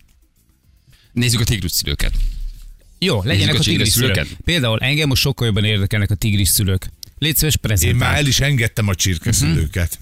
Nézzük 1.11 1.39
a 1.39 1.43
tigrusszülőket. 1.43 2.13
Jó, 2.99 3.21
legyenek 3.23 3.55
a 3.55 3.57
a 3.57 3.61
tigris 3.61 3.89
szülők. 3.89 4.27
Például 4.43 4.79
engem 4.79 5.07
most 5.07 5.21
sokkal 5.21 5.45
jobban 5.47 5.63
érdekelnek 5.63 6.11
a 6.11 6.15
tigris 6.15 6.49
szülők. 6.49 6.89
Légy 7.17 7.35
szíves, 7.35 7.53
Én 7.53 7.61
prezentálj. 7.61 7.99
már 7.99 8.15
el 8.15 8.25
is 8.25 8.39
engedtem 8.39 8.87
a 8.87 8.95
csirkeszülőket. 8.95 9.99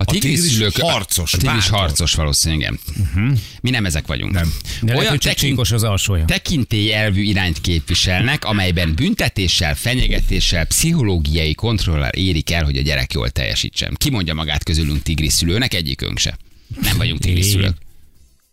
A 0.00 0.04
tigris, 0.04 0.34
tigris 0.34 0.52
szülők, 0.52 0.76
harcos, 0.76 1.32
A 1.34 1.36
tigris 1.38 1.64
bátor. 1.64 1.78
harcos 1.78 2.14
valószínűleg. 2.14 2.78
Uh-huh. 3.00 3.38
Mi 3.60 3.70
nem 3.70 3.86
ezek 3.86 4.06
vagyunk. 4.06 4.32
Nem. 4.32 4.52
De 4.82 4.96
Olyan 4.96 5.18
tekint, 5.18 5.58
az 5.58 5.82
alsója. 5.82 6.24
tekintélyelvű 6.24 7.22
irányt 7.22 7.60
képviselnek, 7.60 8.44
amelyben 8.44 8.94
büntetéssel, 8.94 9.74
fenyegetéssel, 9.74 10.64
pszichológiai 10.66 11.54
kontrollal 11.54 12.08
érik 12.08 12.50
el, 12.50 12.64
hogy 12.64 12.76
a 12.76 12.82
gyerek 12.82 13.12
jól 13.12 13.30
teljesítsen. 13.30 13.94
Ki 13.98 14.10
mondja 14.10 14.34
magát 14.34 14.64
közülünk 14.64 15.02
tigris 15.02 15.32
szülőnek? 15.32 15.74
Egyikünk 15.74 16.18
se. 16.18 16.36
Nem 16.82 16.96
vagyunk 16.96 17.20
tigris 17.20 17.46
szülők. 17.46 17.76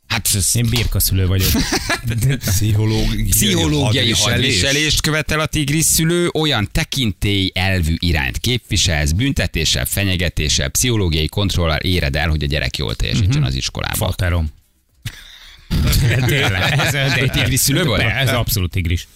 Hát 0.07 0.29
ez 0.33 0.49
Én 0.53 0.69
birkaszülő 0.69 1.27
vagyok. 1.27 1.49
Pszichológiai, 2.39 3.23
pszichológiai 3.23 4.11
hadviselést 4.11 5.01
követel 5.01 5.39
a 5.39 5.45
tigris 5.45 5.85
szülő, 5.85 6.29
olyan 6.33 6.69
tekintély 6.71 7.51
elvű 7.53 7.95
irányt 7.97 8.37
képviselsz, 8.37 9.11
büntetéssel, 9.11 9.85
fenyegetéssel, 9.85 10.69
pszichológiai 10.69 11.27
kontrollal 11.27 11.77
éred 11.77 12.15
el, 12.15 12.29
hogy 12.29 12.43
a 12.43 12.47
gyerek 12.47 12.77
jól 12.77 12.95
teljesítsen 12.95 13.43
az 13.43 13.55
iskolában. 13.55 13.97
Faterom. 14.09 14.49
Tényleg. 16.25 16.79
Ez, 16.79 16.93
ez, 16.93 17.11
Egy 17.11 17.31
tigris 17.31 17.59
szülő? 17.59 17.83
De, 17.97 18.15
Ez 18.15 18.29
abszolút 18.29 18.71
tigris. 18.71 19.07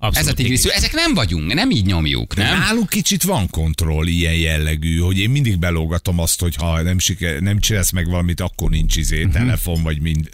Abszolút 0.00 0.28
Ez 0.28 0.32
a 0.32 0.36
tigris 0.36 0.60
szülő, 0.60 0.72
ezek 0.74 0.92
nem 0.92 1.14
vagyunk, 1.14 1.54
nem 1.54 1.70
így 1.70 1.86
nyomjuk, 1.86 2.36
nem? 2.36 2.58
Náluk 2.58 2.88
kicsit 2.88 3.22
van 3.22 3.48
kontroll 3.50 4.06
ilyen 4.06 4.34
jellegű, 4.34 4.98
hogy 4.98 5.18
én 5.18 5.30
mindig 5.30 5.58
belógatom 5.58 6.18
azt, 6.18 6.40
hogy 6.40 6.54
ha 6.56 6.82
nem, 6.82 6.98
siker, 6.98 7.40
nem 7.40 7.60
csinálsz 7.60 7.90
meg 7.90 8.08
valamit, 8.08 8.40
akkor 8.40 8.70
nincs 8.70 8.96
izé, 8.96 9.22
Mhm. 9.24 9.32
telefon 9.32 9.82
vagy 9.82 10.00
mind. 10.00 10.28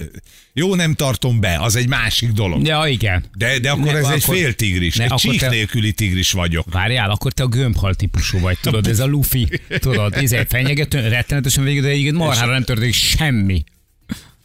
Jó, 0.52 0.75
nem 0.75 0.94
tartom 0.94 1.40
be, 1.40 1.56
az 1.61 1.76
egy 1.76 1.88
másik 1.88 2.30
dolog. 2.30 2.66
Ja, 2.66 2.87
igen. 2.88 3.25
De, 3.37 3.59
de 3.59 3.71
akkor 3.71 3.85
Ne, 3.92 3.99
ez 3.99 4.06
egy 4.09 4.23
akkor- 4.23 4.37
fél 4.37 4.52
tigris, 4.54 4.97
ne, 4.97 5.02
egy 5.04 5.09
akkor 5.12 5.21
csík 5.33 5.40
te- 5.40 5.49
nélküli 5.49 5.92
tigris 5.92 6.33
vagyok. 6.33 6.73
Várjál, 6.73 7.11
akkor 7.11 7.33
te 7.33 7.42
a 7.42 7.47
gömbhal 7.47 7.94
típusú 7.94 8.38
vagy, 8.38 8.59
tudod, 8.61 8.87
ez 8.87 8.99
a 8.99 9.06
lufi, 9.06 9.49
tudod, 9.78 10.14
ez 10.14 10.33
egy 10.33 10.47
fenyegető, 10.49 11.09
rettenetesen 11.09 11.64
végig, 11.64 11.83
de 11.83 11.88
egyébként 11.88 12.16
marhára 12.16 12.52
nem 12.52 12.64
történik 12.64 12.94
semmi. 12.94 13.64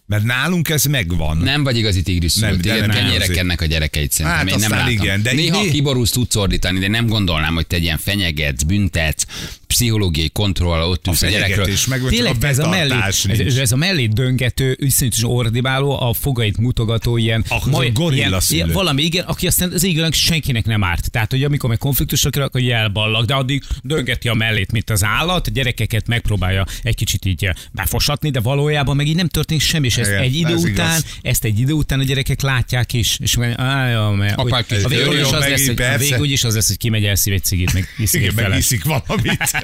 Mert 0.09 0.23
nálunk 0.23 0.69
ez 0.69 0.85
megvan. 0.85 1.37
Nem 1.37 1.63
vagy 1.63 1.77
igazi 1.77 2.01
tigris 2.01 2.31
szülő. 2.31 2.45
Nem, 2.47 2.61
de 2.61 2.73
Téged 2.73 2.87
nem 2.87 2.95
kenyére 2.95 3.15
azért. 3.23 3.31
kennek 3.37 3.61
a 3.61 3.65
gyerekeid 3.65 4.11
szerintem. 4.11 4.39
Hát 4.47 4.49
Én 4.49 4.59
nem 4.59 4.71
látom. 4.71 4.89
igen, 4.89 5.21
de 5.21 5.33
Néha 5.33 5.61
né- 5.61 5.71
kiborúsz 5.71 6.11
tudsz 6.11 6.35
ordítani, 6.35 6.79
de 6.79 6.87
nem 6.87 7.07
gondolnám, 7.07 7.53
hogy 7.53 7.67
te 7.67 7.75
egy 7.75 7.83
ilyen 7.83 7.97
fenyegetsz, 7.97 8.63
büntetsz, 8.63 9.25
pszichológiai 9.73 10.29
kontroll 10.29 10.81
ott 10.81 11.07
A 11.07 11.09
ülsz 11.09 11.21
a 11.21 11.27
gyerekről. 11.27 11.55
fenyegetés 11.55 11.87
meg, 11.87 12.01
Tényleg, 12.09 12.35
a 12.41 12.47
ez 12.47 12.59
a, 12.59 12.69
mellé, 12.69 12.93
ez, 13.27 13.57
ez 13.57 13.71
a 13.71 13.75
mellé 13.75 14.05
döngető, 14.05 14.77
iszonyatosan 14.79 15.29
ordibáló, 15.29 16.01
a 16.01 16.13
fogait 16.13 16.57
mutogató 16.57 17.17
ilyen, 17.17 17.45
a 17.49 17.89
gorilla 17.93 18.19
ilyen, 18.27 18.41
ilyen, 18.49 18.71
valami, 18.71 19.01
igen, 19.03 19.23
aki 19.25 19.47
aztán 19.47 19.71
az 19.71 19.83
égőleg 19.83 20.13
senkinek 20.13 20.65
nem 20.65 20.83
árt. 20.83 21.11
Tehát, 21.11 21.31
hogy 21.31 21.43
amikor 21.43 21.69
meg 21.69 21.77
konfliktusra 21.77 22.29
kerül, 22.29 22.47
akkor 22.47 22.61
elballag, 22.71 23.25
de 23.25 23.33
addig 23.33 23.63
döngeti 23.83 24.27
a 24.27 24.33
mellét, 24.33 24.71
mint 24.71 24.89
az 24.89 25.03
állat, 25.03 25.47
a 25.47 25.51
gyerekeket 25.51 26.07
megpróbálja 26.07 26.65
egy 26.83 26.95
kicsit 26.95 27.25
így 27.25 27.45
eh, 27.45 27.53
befosatni, 27.71 28.29
de 28.29 28.39
valójában 28.39 28.95
meg 28.95 29.07
így 29.07 29.15
nem 29.15 29.27
történik 29.27 29.63
semmi, 29.63 29.85
és 29.85 29.97
ezt 29.97 30.09
Igen, 30.09 30.21
egy 30.21 30.35
idő 30.35 30.53
ez 30.53 30.63
után, 30.63 30.99
igaz. 30.99 31.05
ezt 31.21 31.43
egy 31.43 31.59
idő 31.59 31.73
után 31.73 31.99
a 31.99 32.03
gyerekek 32.03 32.41
látják 32.41 32.93
is, 32.93 33.17
és 33.21 33.35
meg, 33.35 33.59
áj, 33.59 33.91
jó, 33.93 34.09
mert, 34.09 34.37
Apák 34.37 34.67
hogy, 34.67 34.77
kicsit 34.77 34.85
a 34.85 34.87
végül 34.87 35.19
is 35.19 35.21
az 35.21 35.31
meg 35.31 35.49
lesz, 35.49 35.67
hogy, 35.67 35.81
a 35.81 36.31
is 36.31 36.77
kimegy 36.77 37.05
elszív 37.05 37.33
egy 37.33 37.43
cigit, 37.43 37.73
meg 37.73 37.87
iszik 37.97 38.31
felet. 38.31 38.49
megiszik 38.49 38.83
valamit. 38.83 39.37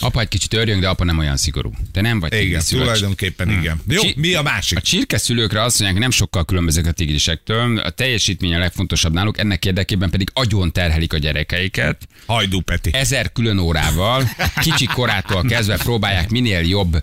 Apa 0.00 0.20
egy 0.20 0.28
kicsit 0.28 0.54
örjön, 0.54 0.80
de 0.80 0.88
apa 0.88 1.04
nem 1.04 1.18
olyan 1.18 1.36
szigorú. 1.36 1.72
Te 1.92 2.00
nem 2.00 2.20
vagy 2.20 2.32
Igen, 2.32 2.44
tigriszülő. 2.44 2.80
tulajdonképpen 2.80 3.50
igen. 3.50 3.80
Jó, 3.88 4.00
Csi- 4.02 4.16
mi 4.16 4.34
a 4.34 4.42
másik? 4.42 4.78
A 4.78 4.80
csirkeszülőkre 4.80 5.62
azt 5.62 5.78
mondják, 5.80 6.00
nem 6.00 6.10
sokkal 6.10 6.44
különbözők 6.44 6.86
a 6.86 6.92
tigrisektől, 6.92 7.78
a 7.78 7.90
teljesítmény 7.90 8.54
a 8.54 8.58
legfontosabb 8.58 9.12
náluk, 9.12 9.38
ennek 9.38 9.64
érdekében 9.64 10.10
pedig 10.10 10.30
agyon 10.32 10.72
terhelik 10.72 11.12
a 11.12 11.18
gyerekeiket. 11.18 12.08
Hajdú 12.26 12.60
Peti. 12.60 12.90
Ezer 12.92 13.32
külön 13.32 13.58
órával, 13.58 14.30
kicsi 14.60 14.86
korától 14.86 15.42
kezdve 15.44 15.76
próbálják 15.76 16.30
minél 16.30 16.60
jobb 16.60 17.02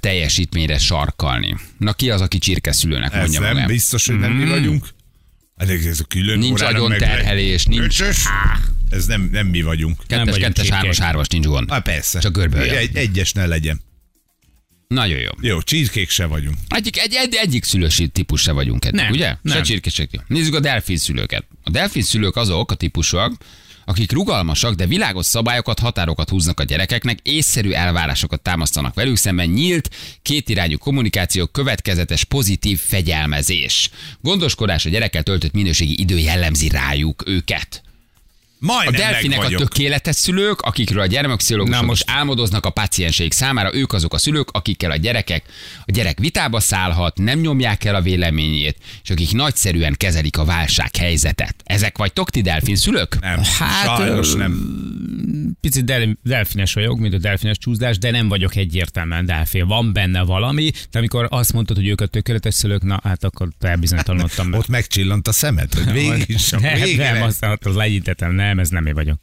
teljesítményre 0.00 0.78
sarkalni. 0.78 1.56
Na 1.78 1.92
ki 1.92 2.10
az, 2.10 2.20
aki 2.20 2.38
csirkeszülőnek 2.38 3.12
Ez 3.14 3.20
mondja 3.20 3.40
nem 3.40 3.52
magát? 3.52 3.66
biztos, 3.66 4.06
hogy 4.06 4.18
nem 4.18 4.32
mi 4.32 4.48
vagyunk. 4.48 4.86
Elég 5.60 5.86
ez 5.86 6.00
a 6.00 6.04
külön 6.04 6.38
Nincs 6.38 6.60
agyon 6.60 6.88
meg- 6.88 6.98
terhelés, 6.98 7.64
nincs- 7.64 7.82
Öcsös. 7.84 8.24
Ez 8.90 9.06
nem, 9.06 9.28
nem 9.32 9.46
mi 9.46 9.62
vagyunk. 9.62 9.96
Nem 9.96 10.18
Kettes, 10.18 10.34
vagyunk 10.34 10.54
kettes, 10.54 10.70
hármas, 10.70 10.98
hármas, 10.98 11.28
nincs 11.28 11.46
gond. 11.46 11.70
Hát 11.70 11.82
persze. 11.82 12.18
Csak 12.20 12.32
görböljön. 12.32 12.76
Egy, 12.76 12.96
egyes 12.96 13.32
ne 13.32 13.46
legyen. 13.46 13.80
Nagyon 14.88 15.18
jó. 15.18 15.30
Jó, 15.40 15.62
csirkék 15.62 16.10
se 16.10 16.24
vagyunk. 16.26 16.56
Egyik, 16.68 16.98
egy, 16.98 17.14
egy, 17.14 17.34
egyik 17.34 17.64
szülősi 17.64 18.08
típus 18.08 18.40
se 18.40 18.52
vagyunk 18.52 18.84
eddig, 18.84 19.00
Nem, 19.00 19.10
ugye? 19.10 19.36
nem. 19.42 19.56
Se 19.56 19.60
csirkések. 19.62 20.10
Nézzük 20.26 20.54
a 20.54 20.60
delfin 20.60 20.96
szülőket. 20.96 21.44
A 21.62 21.70
delfin 21.70 22.02
szülők 22.02 22.36
azok 22.36 22.70
a 22.70 22.74
típusok, 22.74 23.36
akik 23.90 24.12
rugalmasak, 24.12 24.74
de 24.74 24.86
világos 24.86 25.26
szabályokat, 25.26 25.78
határokat 25.78 26.28
húznak 26.28 26.60
a 26.60 26.64
gyerekeknek, 26.64 27.18
észszerű 27.22 27.70
elvárásokat 27.70 28.40
támasztanak 28.40 28.94
velük 28.94 29.16
szemben, 29.16 29.48
nyílt, 29.48 29.90
kétirányú 30.22 30.78
kommunikáció, 30.78 31.46
következetes, 31.46 32.24
pozitív 32.24 32.78
fegyelmezés. 32.78 33.90
Gondoskodás 34.20 34.86
a 34.86 34.88
gyerekkel 34.88 35.22
töltött 35.22 35.52
minőségi 35.52 36.00
idő 36.00 36.18
jellemzi 36.18 36.68
rájuk 36.68 37.22
őket. 37.26 37.82
A 38.62 38.66
Majdnem 38.66 39.00
delfinek 39.00 39.38
meg 39.38 39.54
a 39.54 39.56
tökéletes 39.56 40.16
szülők, 40.16 40.60
akikről 40.60 41.00
a 41.02 41.06
gyermekpszichológusok 41.06 41.86
most 41.86 42.04
álmodoznak 42.06 42.66
a 42.66 42.70
pacienseik 42.70 43.32
számára, 43.32 43.74
ők 43.74 43.92
azok 43.92 44.14
a 44.14 44.18
szülők, 44.18 44.50
akikkel 44.50 44.90
a 44.90 44.96
gyerekek, 44.96 45.44
a 45.86 45.90
gyerek 45.92 46.18
vitába 46.18 46.60
szállhat, 46.60 47.18
nem 47.18 47.38
nyomják 47.38 47.84
el 47.84 47.94
a 47.94 48.00
véleményét, 48.00 48.76
és 49.02 49.10
akik 49.10 49.32
nagyszerűen 49.32 49.94
kezelik 49.96 50.38
a 50.38 50.44
válsághelyzetet. 50.44 51.54
Ezek 51.64 51.98
vagytok 51.98 52.30
ti 52.30 52.40
delfin 52.40 52.76
szülők? 52.76 53.20
Nem, 53.20 53.40
Hát, 53.58 53.96
sajnos 53.96 54.34
nem. 54.34 54.52
picit 55.60 55.84
del, 55.84 56.18
delfines 56.22 56.72
vagyok, 56.72 56.98
mint 56.98 57.14
a 57.14 57.18
delfines 57.18 57.58
csúszdás, 57.58 57.98
de 57.98 58.10
nem 58.10 58.28
vagyok 58.28 58.56
egyértelműen 58.56 59.26
delfin. 59.26 59.66
Van 59.66 59.92
benne 59.92 60.22
valami, 60.22 60.70
de 60.90 60.98
amikor 60.98 61.26
azt 61.30 61.52
mondtad, 61.52 61.76
hogy 61.76 61.88
ők 61.88 62.00
a 62.00 62.06
tökéletes 62.06 62.54
szülők, 62.54 62.82
na 62.82 63.00
hát 63.02 63.24
akkor 63.24 63.48
elbizonytalanodtam. 63.60 64.52
Ott 64.52 64.68
megcsillant 64.68 65.28
a 65.28 65.32
szemed, 65.32 65.74
hogy 65.74 65.92
végig 66.02 66.28
is. 66.28 66.50
nem, 66.50 66.74
végre. 66.74 67.12
nem, 67.12 67.22
azt, 67.22 67.44
azt 67.44 67.74
legyintettem, 67.76 68.32
nem, 68.32 68.49
ez 68.58 68.68
nem 68.68 68.86
én 68.86 68.94
vagyok. 68.94 69.18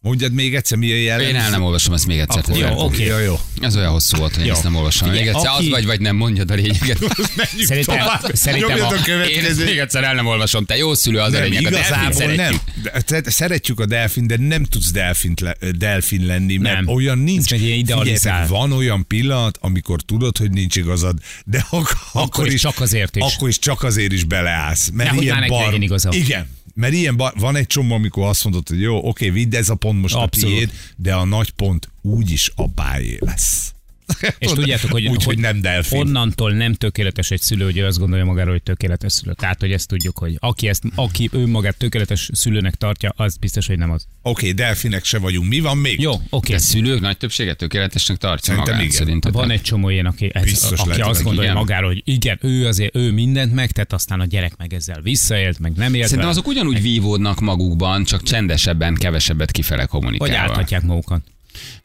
Mondjad 0.00 0.32
még 0.32 0.54
egyszer, 0.54 0.78
mi 0.78 0.92
a 0.92 0.96
jellemző. 0.96 1.28
Én 1.28 1.36
el 1.36 1.50
nem 1.50 1.62
olvasom 1.62 1.94
ezt 1.94 2.06
még 2.06 2.18
egyszer. 2.18 2.42
Akkor 2.46 2.56
jó, 2.56 2.84
oké. 2.84 3.04
Jó, 3.06 3.18
jó. 3.18 3.38
Ez 3.60 3.76
olyan 3.76 3.90
hosszú 3.90 4.16
volt, 4.18 4.34
hogy 4.36 4.46
Jó. 4.46 4.52
ezt 4.52 4.62
nem 4.62 4.74
olvasom. 4.76 5.08
Még 5.08 5.18
Figyelj, 5.18 5.36
egyszer, 5.36 5.50
aki- 5.54 5.64
az 5.64 5.70
vagy, 5.70 5.86
vagy 5.86 6.00
nem 6.00 6.16
mondjad 6.16 6.50
a 6.50 6.54
lényeget. 6.54 6.98
Menjünk 7.36 7.66
Szerintem- 7.68 7.98
tovább. 7.98 8.34
szerintem 8.34 8.70
a- 8.82 8.86
a 8.86 8.90
Én 8.90 8.94
ezt 8.94 9.04
következő. 9.04 9.64
még 9.64 9.78
egyszer 9.78 10.04
el 10.04 10.14
nem 10.14 10.26
olvasom. 10.26 10.64
Te 10.64 10.76
jó 10.76 10.94
szülő 10.94 11.18
az 11.18 11.32
a 11.32 11.38
Nem, 11.38 11.42
lényeg. 11.42 11.66
a 11.66 11.70
delfint 11.70 11.86
igazából 11.86 12.12
szeretjük. 12.36 12.60
nem. 12.92 13.02
Te- 13.22 13.30
Szeretjük 13.30 13.80
a 13.80 13.86
delfin, 13.86 14.26
de 14.26 14.36
nem 14.38 14.64
tudsz 14.64 14.90
delfint 14.90 15.40
le, 15.40 15.56
delfin 15.78 16.26
lenni, 16.26 16.56
mert 16.56 16.74
Nem. 16.84 16.94
olyan 16.94 17.18
nincs. 17.18 17.52
Ez 17.52 17.60
egy. 17.60 17.68
Figyeljetek, 17.86 18.48
van 18.48 18.72
olyan 18.72 19.06
pillanat, 19.06 19.58
amikor 19.60 20.00
tudod, 20.02 20.36
hogy 20.38 20.50
nincs 20.50 20.76
igazad, 20.76 21.18
de 21.44 21.66
ak- 21.70 21.96
akkor, 22.12 22.46
is 22.52 22.60
csak 22.60 22.80
azért 22.80 23.16
is. 23.16 23.22
Akkor 23.34 23.48
is 23.48 23.58
csak 23.58 23.82
azért 23.82 24.12
is 24.12 24.24
beleállsz. 24.24 24.88
Mert 24.92 25.08
Nehogy 25.10 25.24
ilyen 25.24 25.44
bar... 25.48 25.78
Igen. 26.10 26.46
Mert 26.74 26.92
ilyen 26.92 27.16
bar... 27.16 27.32
van 27.38 27.56
egy 27.56 27.66
csomó, 27.66 27.94
amikor 27.94 28.26
azt 28.26 28.44
mondod, 28.44 28.68
hogy 28.68 28.80
jó, 28.80 29.08
oké, 29.08 29.30
vidd 29.30 29.56
ez 29.56 29.68
a 29.68 29.74
pont 29.74 30.00
most 30.00 30.14
Abszolút. 30.14 30.54
a 30.54 30.58
tiéd, 30.58 30.70
de 30.96 31.14
a 31.14 31.24
nagy 31.24 31.50
pont 31.50 31.88
úgyis 32.02 32.52
apáé 32.56 33.16
lesz. 33.20 33.73
És 34.38 34.50
tudjátok, 34.50 34.90
hogy, 34.90 35.08
Úgy, 35.08 35.24
hogy 35.24 35.38
nem 35.38 35.60
delfin. 35.60 35.98
Onnantól 35.98 36.52
nem 36.52 36.74
tökéletes 36.74 37.30
egy 37.30 37.40
szülő, 37.40 37.64
hogy 37.64 37.78
ő 37.78 37.86
azt 37.86 37.98
gondolja 37.98 38.24
magáról, 38.24 38.52
hogy 38.52 38.62
tökéletes 38.62 39.12
szülő. 39.12 39.32
Tehát, 39.32 39.60
hogy 39.60 39.72
ezt 39.72 39.88
tudjuk, 39.88 40.18
hogy 40.18 40.36
aki, 40.38 40.68
ezt, 40.68 40.82
aki 40.94 41.28
önmagát 41.32 41.76
tökéletes 41.76 42.30
szülőnek 42.32 42.74
tartja, 42.74 43.12
az 43.16 43.36
biztos, 43.36 43.66
hogy 43.66 43.78
nem 43.78 43.90
az. 43.90 44.06
Oké, 44.22 44.52
delfinek 44.52 45.04
se 45.04 45.18
vagyunk. 45.18 45.48
Mi 45.48 45.60
van 45.60 45.76
még? 45.76 46.00
Jó, 46.00 46.12
oké. 46.30 46.52
De 46.52 46.58
szülők 46.58 47.00
nagy 47.00 47.16
többsége 47.16 47.54
tökéletesnek 47.54 48.16
tartja 48.16 48.54
Szerintem 48.54 48.76
magát. 48.76 48.92
igen. 48.92 49.32
Van 49.32 49.50
egy 49.50 49.62
csomó 49.62 49.88
ilyen, 49.88 50.06
aki, 50.06 50.30
ez, 50.32 50.42
Biztos 50.44 50.78
aki 50.78 50.88
lehet, 50.88 51.06
azt 51.06 51.22
gondolja 51.22 51.50
igen. 51.50 51.62
magáról, 51.62 51.88
hogy 51.88 52.02
igen, 52.04 52.38
ő 52.42 52.66
azért, 52.66 52.96
ő 52.96 53.12
mindent 53.12 53.54
megtett, 53.54 53.92
aztán 53.92 54.20
a 54.20 54.24
gyerek 54.24 54.56
meg 54.56 54.74
ezzel 54.74 55.00
visszaélt, 55.02 55.58
meg 55.58 55.72
nem 55.72 55.94
élt 55.94 56.04
Szerintem 56.04 56.28
azok 56.28 56.46
ugyanúgy 56.46 56.82
vívódnak 56.82 57.40
magukban, 57.40 58.04
csak 58.04 58.22
csendesebben, 58.22 58.94
kevesebbet 58.94 59.50
kifele 59.50 59.80
vagy 59.80 59.88
kommunikálva. 59.88 60.36
áthatják 60.52 60.82
magukat. 60.82 61.22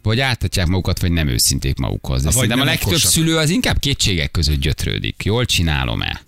Vagy 0.01 0.19
áthatják 0.19 0.67
magukat, 0.67 0.99
vagy 0.99 1.11
nem 1.11 1.27
őszinték 1.27 1.77
magukhoz. 1.77 2.23
De 2.23 2.31
szerintem 2.31 2.59
a 2.59 2.63
legtöbb 2.63 2.87
okosak. 2.87 3.11
szülő 3.11 3.37
az 3.37 3.49
inkább 3.49 3.79
kétségek 3.79 4.31
között 4.31 4.59
gyötrődik. 4.59 5.21
Jól 5.23 5.45
csinálom-e? 5.45 6.21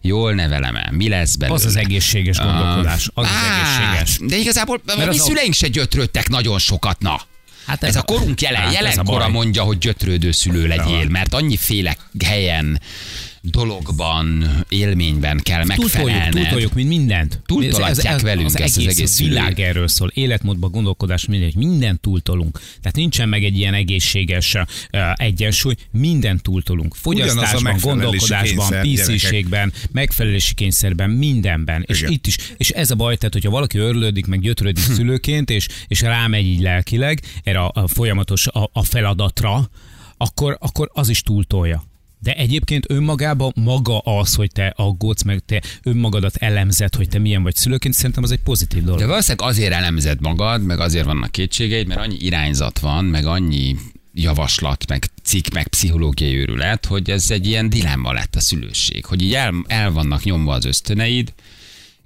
Jól 0.00 0.32
nevelem-e? 0.34 0.88
Mi 0.92 1.08
lesz 1.08 1.34
belőle? 1.36 1.58
Az 1.58 1.64
az 1.64 1.76
egészséges 1.76 2.38
gondolkodás. 2.38 3.08
Az 3.14 3.24
az 3.24 3.30
Hát, 3.30 3.86
egészséges. 3.94 4.18
De 4.28 4.36
igazából 4.36 4.80
a 4.86 4.96
mi 4.96 5.02
az 5.02 5.20
a- 5.20 5.24
szüleink 5.24 5.54
se 5.54 5.68
gyötrődtek 5.68 6.28
nagyon 6.28 6.58
sokat, 6.58 7.00
na. 7.00 7.20
Hát 7.66 7.82
Ez 7.84 7.96
a 7.96 8.02
korunk 8.02 8.40
jelen, 8.40 8.60
hát 8.60 8.68
ez 8.68 8.74
jelenkora 8.74 9.28
mondja, 9.28 9.62
hogy 9.62 9.78
gyötrődő 9.78 10.30
szülő 10.30 10.66
legyél, 10.66 11.08
mert 11.08 11.34
annyiféle 11.34 11.96
helyen, 12.24 12.80
dologban, 13.50 14.50
élményben 14.68 15.40
kell 15.42 15.64
megfelelned. 15.64 16.32
túltoljuk, 16.32 16.72
mint 16.72 16.88
mindent. 16.88 17.40
Túltolatják 17.46 18.06
Ez- 18.06 18.14
ez- 18.14 18.22
velünk 18.22 18.46
az 18.46 18.60
ezt 18.60 18.76
az 18.76 18.86
egész 18.86 19.18
világ 19.18 19.60
erről 19.60 19.88
szól. 19.88 20.10
Életmódban, 20.14 20.70
gondolkodás, 20.70 21.26
mindegy, 21.26 21.54
mindent 21.54 22.00
túltolunk. 22.00 22.58
Tehát 22.58 22.96
nincsen 22.96 23.28
meg 23.28 23.44
egy 23.44 23.58
ilyen 23.58 23.74
egészséges 23.74 24.54
uh, 24.54 24.64
egyensúly, 25.14 25.74
mindent 25.90 26.42
túltolunk. 26.42 26.94
Fogyasztásban, 26.94 27.76
gondolkodásban, 27.80 28.80
kényszer, 28.82 29.16
PC-ségben, 29.16 29.72
megfelelési 29.92 30.54
kényszerben, 30.54 31.10
mindenben. 31.10 31.84
És 31.86 31.98
Igen. 31.98 32.12
itt 32.12 32.26
is. 32.26 32.36
És 32.56 32.70
ez 32.70 32.90
a 32.90 32.94
baj, 32.94 33.16
tehát 33.16 33.32
hogyha 33.32 33.50
valaki 33.50 33.78
örlődik, 33.78 34.26
meg 34.26 34.40
gyötrődik 34.40 34.84
szülőként, 34.96 35.50
és, 35.50 35.68
és 35.86 36.00
rámegy 36.00 36.44
így 36.44 36.60
lelkileg 36.60 37.20
erre 37.44 37.58
a, 37.58 37.70
a 37.74 37.88
folyamatos 37.88 38.46
a, 38.46 38.70
a 38.72 38.82
feladatra, 38.82 39.70
akkor, 40.16 40.56
akkor 40.60 40.90
az 40.92 41.08
is 41.08 41.20
túltolja. 41.20 41.84
De 42.26 42.34
egyébként 42.34 42.84
önmagában 42.88 43.52
maga 43.54 43.98
az, 43.98 44.34
hogy 44.34 44.52
te 44.52 44.72
aggódsz, 44.76 45.22
meg 45.22 45.42
te 45.46 45.62
önmagadat 45.82 46.36
elemzed, 46.36 46.94
hogy 46.94 47.08
te 47.08 47.18
milyen 47.18 47.42
vagy 47.42 47.54
szülőként, 47.54 47.94
szerintem 47.94 48.22
az 48.22 48.30
egy 48.30 48.40
pozitív 48.40 48.82
dolog. 48.82 48.98
De 48.98 49.06
valószínűleg 49.06 49.48
azért 49.48 49.72
elemzed 49.72 50.20
magad, 50.20 50.62
meg 50.62 50.80
azért 50.80 51.04
vannak 51.04 51.30
kétségeid, 51.30 51.86
mert 51.86 52.00
annyi 52.00 52.16
irányzat 52.18 52.78
van, 52.78 53.04
meg 53.04 53.26
annyi 53.26 53.76
javaslat, 54.12 54.88
meg 54.88 55.06
cikk, 55.22 55.52
meg 55.52 55.68
pszichológiai 55.68 56.36
őrület, 56.36 56.86
hogy 56.86 57.10
ez 57.10 57.30
egy 57.30 57.46
ilyen 57.46 57.68
dilemma 57.68 58.12
lett 58.12 58.34
a 58.34 58.40
szülőség, 58.40 59.04
hogy 59.04 59.22
így 59.22 59.34
el, 59.34 59.54
el 59.66 59.90
vannak 59.90 60.22
nyomva 60.22 60.52
az 60.52 60.64
ösztöneid, 60.64 61.32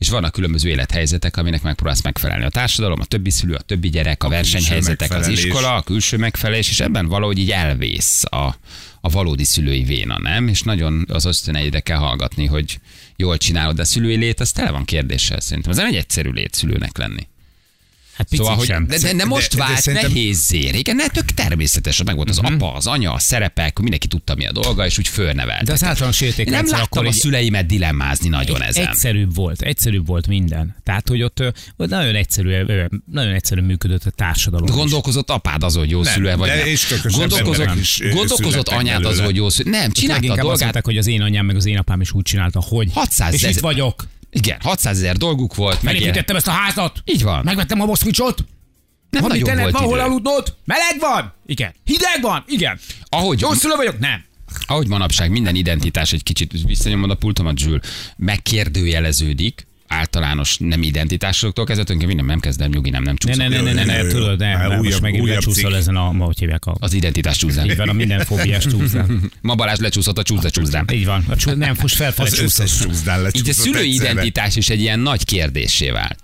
és 0.00 0.08
vannak 0.08 0.32
különböző 0.32 0.68
élethelyzetek, 0.68 1.36
aminek 1.36 1.62
megpróbálsz 1.62 2.02
megfelelni. 2.02 2.44
A 2.44 2.48
társadalom, 2.48 3.00
a 3.00 3.04
többi 3.04 3.30
szülő, 3.30 3.54
a 3.54 3.60
többi 3.60 3.88
gyerek, 3.88 4.22
a, 4.22 4.26
A 4.26 4.30
versenyhelyzetek, 4.30 5.12
az 5.12 5.28
iskola, 5.28 5.74
a 5.74 5.82
külső 5.82 6.16
megfelelés, 6.16 6.68
és 6.68 6.80
ebben 6.80 7.06
valahogy 7.06 7.38
így 7.38 7.50
elvész 7.50 8.24
a, 8.24 8.54
a 9.00 9.08
valódi 9.08 9.44
szülői 9.44 9.82
véna, 9.82 10.18
nem? 10.18 10.48
És 10.48 10.62
nagyon 10.62 11.06
az 11.08 11.24
ösztöneidre 11.24 11.80
kell 11.80 11.96
hallgatni, 11.96 12.46
hogy 12.46 12.80
jól 13.16 13.36
csinálod, 13.38 13.76
de 13.76 13.82
a 13.82 13.84
szülői 13.84 14.16
lét 14.16 14.40
az 14.40 14.52
tele 14.52 14.70
van 14.70 14.84
kérdéssel 14.84 15.40
szerintem. 15.40 15.72
Az 15.72 15.78
nem 15.78 15.86
egy 15.86 15.96
egyszerű 15.96 16.30
lét 16.30 16.54
szülőnek 16.54 16.98
lenni. 16.98 17.28
Hát 18.20 18.28
Szóval, 18.36 18.54
hogy 18.56 18.66
sem. 18.66 18.86
de, 18.86 18.98
de, 18.98 19.12
de 19.14 19.24
most 19.24 19.56
de 19.56 19.62
vált 19.64 19.80
szerintem- 19.80 20.12
nehézzé. 20.12 20.68
Régen 20.68 20.96
ne 20.96 21.06
tök 21.06 21.24
természetes, 21.24 21.96
hogy 21.96 22.06
meg 22.06 22.16
volt 22.16 22.28
az 22.28 22.38
apa, 22.38 22.72
az 22.74 22.86
anya, 22.86 23.12
a 23.12 23.18
szerepek, 23.18 23.78
mindenki 23.78 24.06
tudta 24.06 24.34
mi 24.34 24.46
a 24.46 24.52
dolga, 24.52 24.86
és 24.86 24.98
úgy 24.98 25.08
fölnevelt. 25.08 25.62
De 25.64 25.72
az 25.72 25.84
általános 25.84 26.20
Én 26.20 26.32
nem 26.44 26.66
láttam 26.66 26.80
akkor 26.80 27.06
a 27.06 27.12
szüleimet 27.12 27.66
dilemmázni 27.66 28.28
nagyon 28.28 28.62
ezen. 28.62 28.86
Egyszerűbb 28.86 29.34
volt, 29.34 29.62
egyszerűbb 29.62 30.06
volt 30.06 30.26
minden. 30.26 30.76
Tehát, 30.82 31.08
hogy 31.08 31.22
ott, 31.22 31.42
ott 31.76 31.88
nagyon 31.88 32.14
egyszerű, 32.14 32.52
nagyon 33.12 33.34
egyszerű 33.34 33.60
működött 33.60 34.04
a 34.04 34.10
társadalom. 34.10 34.66
is. 34.68 34.74
Gondolkozott 34.74 35.30
apád 35.30 35.62
az, 35.62 35.74
hogy 35.76 35.90
jó 35.90 36.02
Nem, 36.02 36.12
szülő 36.12 36.36
vagy 36.36 36.48
de 36.48 36.56
nem. 36.56 36.66
és 36.66 36.94
Gondolkozott, 37.16 37.74
is, 37.76 38.02
gondolkozott 38.12 38.68
anyád 38.68 39.04
az, 39.04 39.20
hogy 39.20 39.36
jó 39.36 39.48
szülő. 39.48 39.70
Nem, 39.70 39.90
csinálta 39.90 40.12
a 40.12 40.14
leginkább 40.14 40.36
azt 40.38 40.44
dolgát. 40.46 40.60
mondták, 40.62 40.84
hogy 40.84 40.96
az 40.98 41.06
én 41.06 41.22
anyám 41.22 41.46
meg 41.46 41.56
az 41.56 41.66
én 41.66 41.78
apám 41.78 42.00
is 42.00 42.12
úgy 42.12 42.22
csinálta, 42.24 42.60
hogy 42.68 42.88
600 42.92 43.34
és 43.34 43.42
itt 43.42 43.58
vagyok. 43.58 44.06
Igen, 44.30 44.58
600 44.62 44.96
ezer 44.98 45.16
dolguk 45.16 45.54
volt. 45.54 45.82
Megél... 45.82 46.00
Felépítettem 46.00 46.36
ezt 46.36 46.48
a 46.48 46.50
házat. 46.50 47.02
Így 47.04 47.22
van. 47.22 47.44
Megvettem 47.44 47.80
a 47.80 47.84
moszkvicsot. 47.84 48.44
Nem 49.10 49.22
Van 49.22 49.30
nagyon 49.38 49.56
volt 49.56 49.72
van, 49.72 49.82
hol 49.82 49.98
aludnod? 49.98 50.56
Meleg 50.64 50.96
van? 51.00 51.32
Igen. 51.46 51.74
Hideg 51.84 52.18
van? 52.20 52.44
Igen. 52.46 52.78
Ahogy, 53.08 53.40
Jó 53.40 53.52
szülő 53.52 53.74
vagyok? 53.74 53.98
Nem. 53.98 54.24
ahogy 54.66 54.86
manapság 54.88 55.30
minden 55.30 55.54
identitás 55.54 56.12
egy 56.12 56.22
kicsit, 56.22 56.52
visszanyomod 56.66 57.10
a 57.10 57.14
pultomat, 57.14 57.58
Zsül, 57.58 57.80
megkérdőjeleződik, 58.16 59.66
általános 59.92 60.56
nem 60.58 60.82
identitásoktól 60.82 61.64
kezdve, 61.64 61.84
tulajdonképpen 61.84 62.24
minden 62.24 62.26
nem 62.26 62.40
kezdem, 62.40 62.70
nyugi, 62.70 62.90
nem, 62.90 63.02
nem 63.02 63.16
Ne, 63.24 63.32
csúszom. 63.32 63.48
ne, 63.48 63.56
ne, 63.56 63.72
ne, 63.72 63.72
ne, 63.72 63.84
ne, 63.84 64.02
jó. 64.02 64.08
tudod, 64.08 64.38
nem, 64.38 64.58
nem, 64.58 64.68
most 64.68 64.80
újabb- 64.80 65.02
megint 65.02 65.22
újabb 65.22 65.36
lecsúszol 65.36 65.76
ezen 65.76 65.96
a, 65.96 66.12
ma, 66.12 66.24
hogy 66.24 66.38
hívják 66.38 66.64
a... 66.66 66.76
Az 66.78 66.92
identitás 66.92 67.36
csúszám. 67.36 67.64
Így 67.64 67.76
van, 67.76 67.88
a 67.88 67.92
minden 67.92 68.24
fóbiás 68.24 68.66
csúszám. 68.66 69.30
Ma 69.40 69.54
Balázs 69.54 69.78
lecsúszott 69.78 70.18
a 70.18 70.22
csúszda 70.22 70.50
csúszdám. 70.50 70.84
Így 70.92 71.04
van, 71.04 71.24
a 71.28 71.36
csú, 71.36 71.50
nem, 71.50 71.76
most 71.80 71.94
felfele 71.94 72.28
Az 72.28 72.38
összes 72.38 72.76
csúszdán 72.76 73.26
Így 73.32 73.48
a 73.48 73.52
szülői 73.52 73.94
identitás 73.94 74.56
is 74.56 74.68
egy 74.68 74.80
ilyen 74.80 74.98
nagy 75.00 75.24
kérdésé 75.24 75.90
vált. 75.90 76.19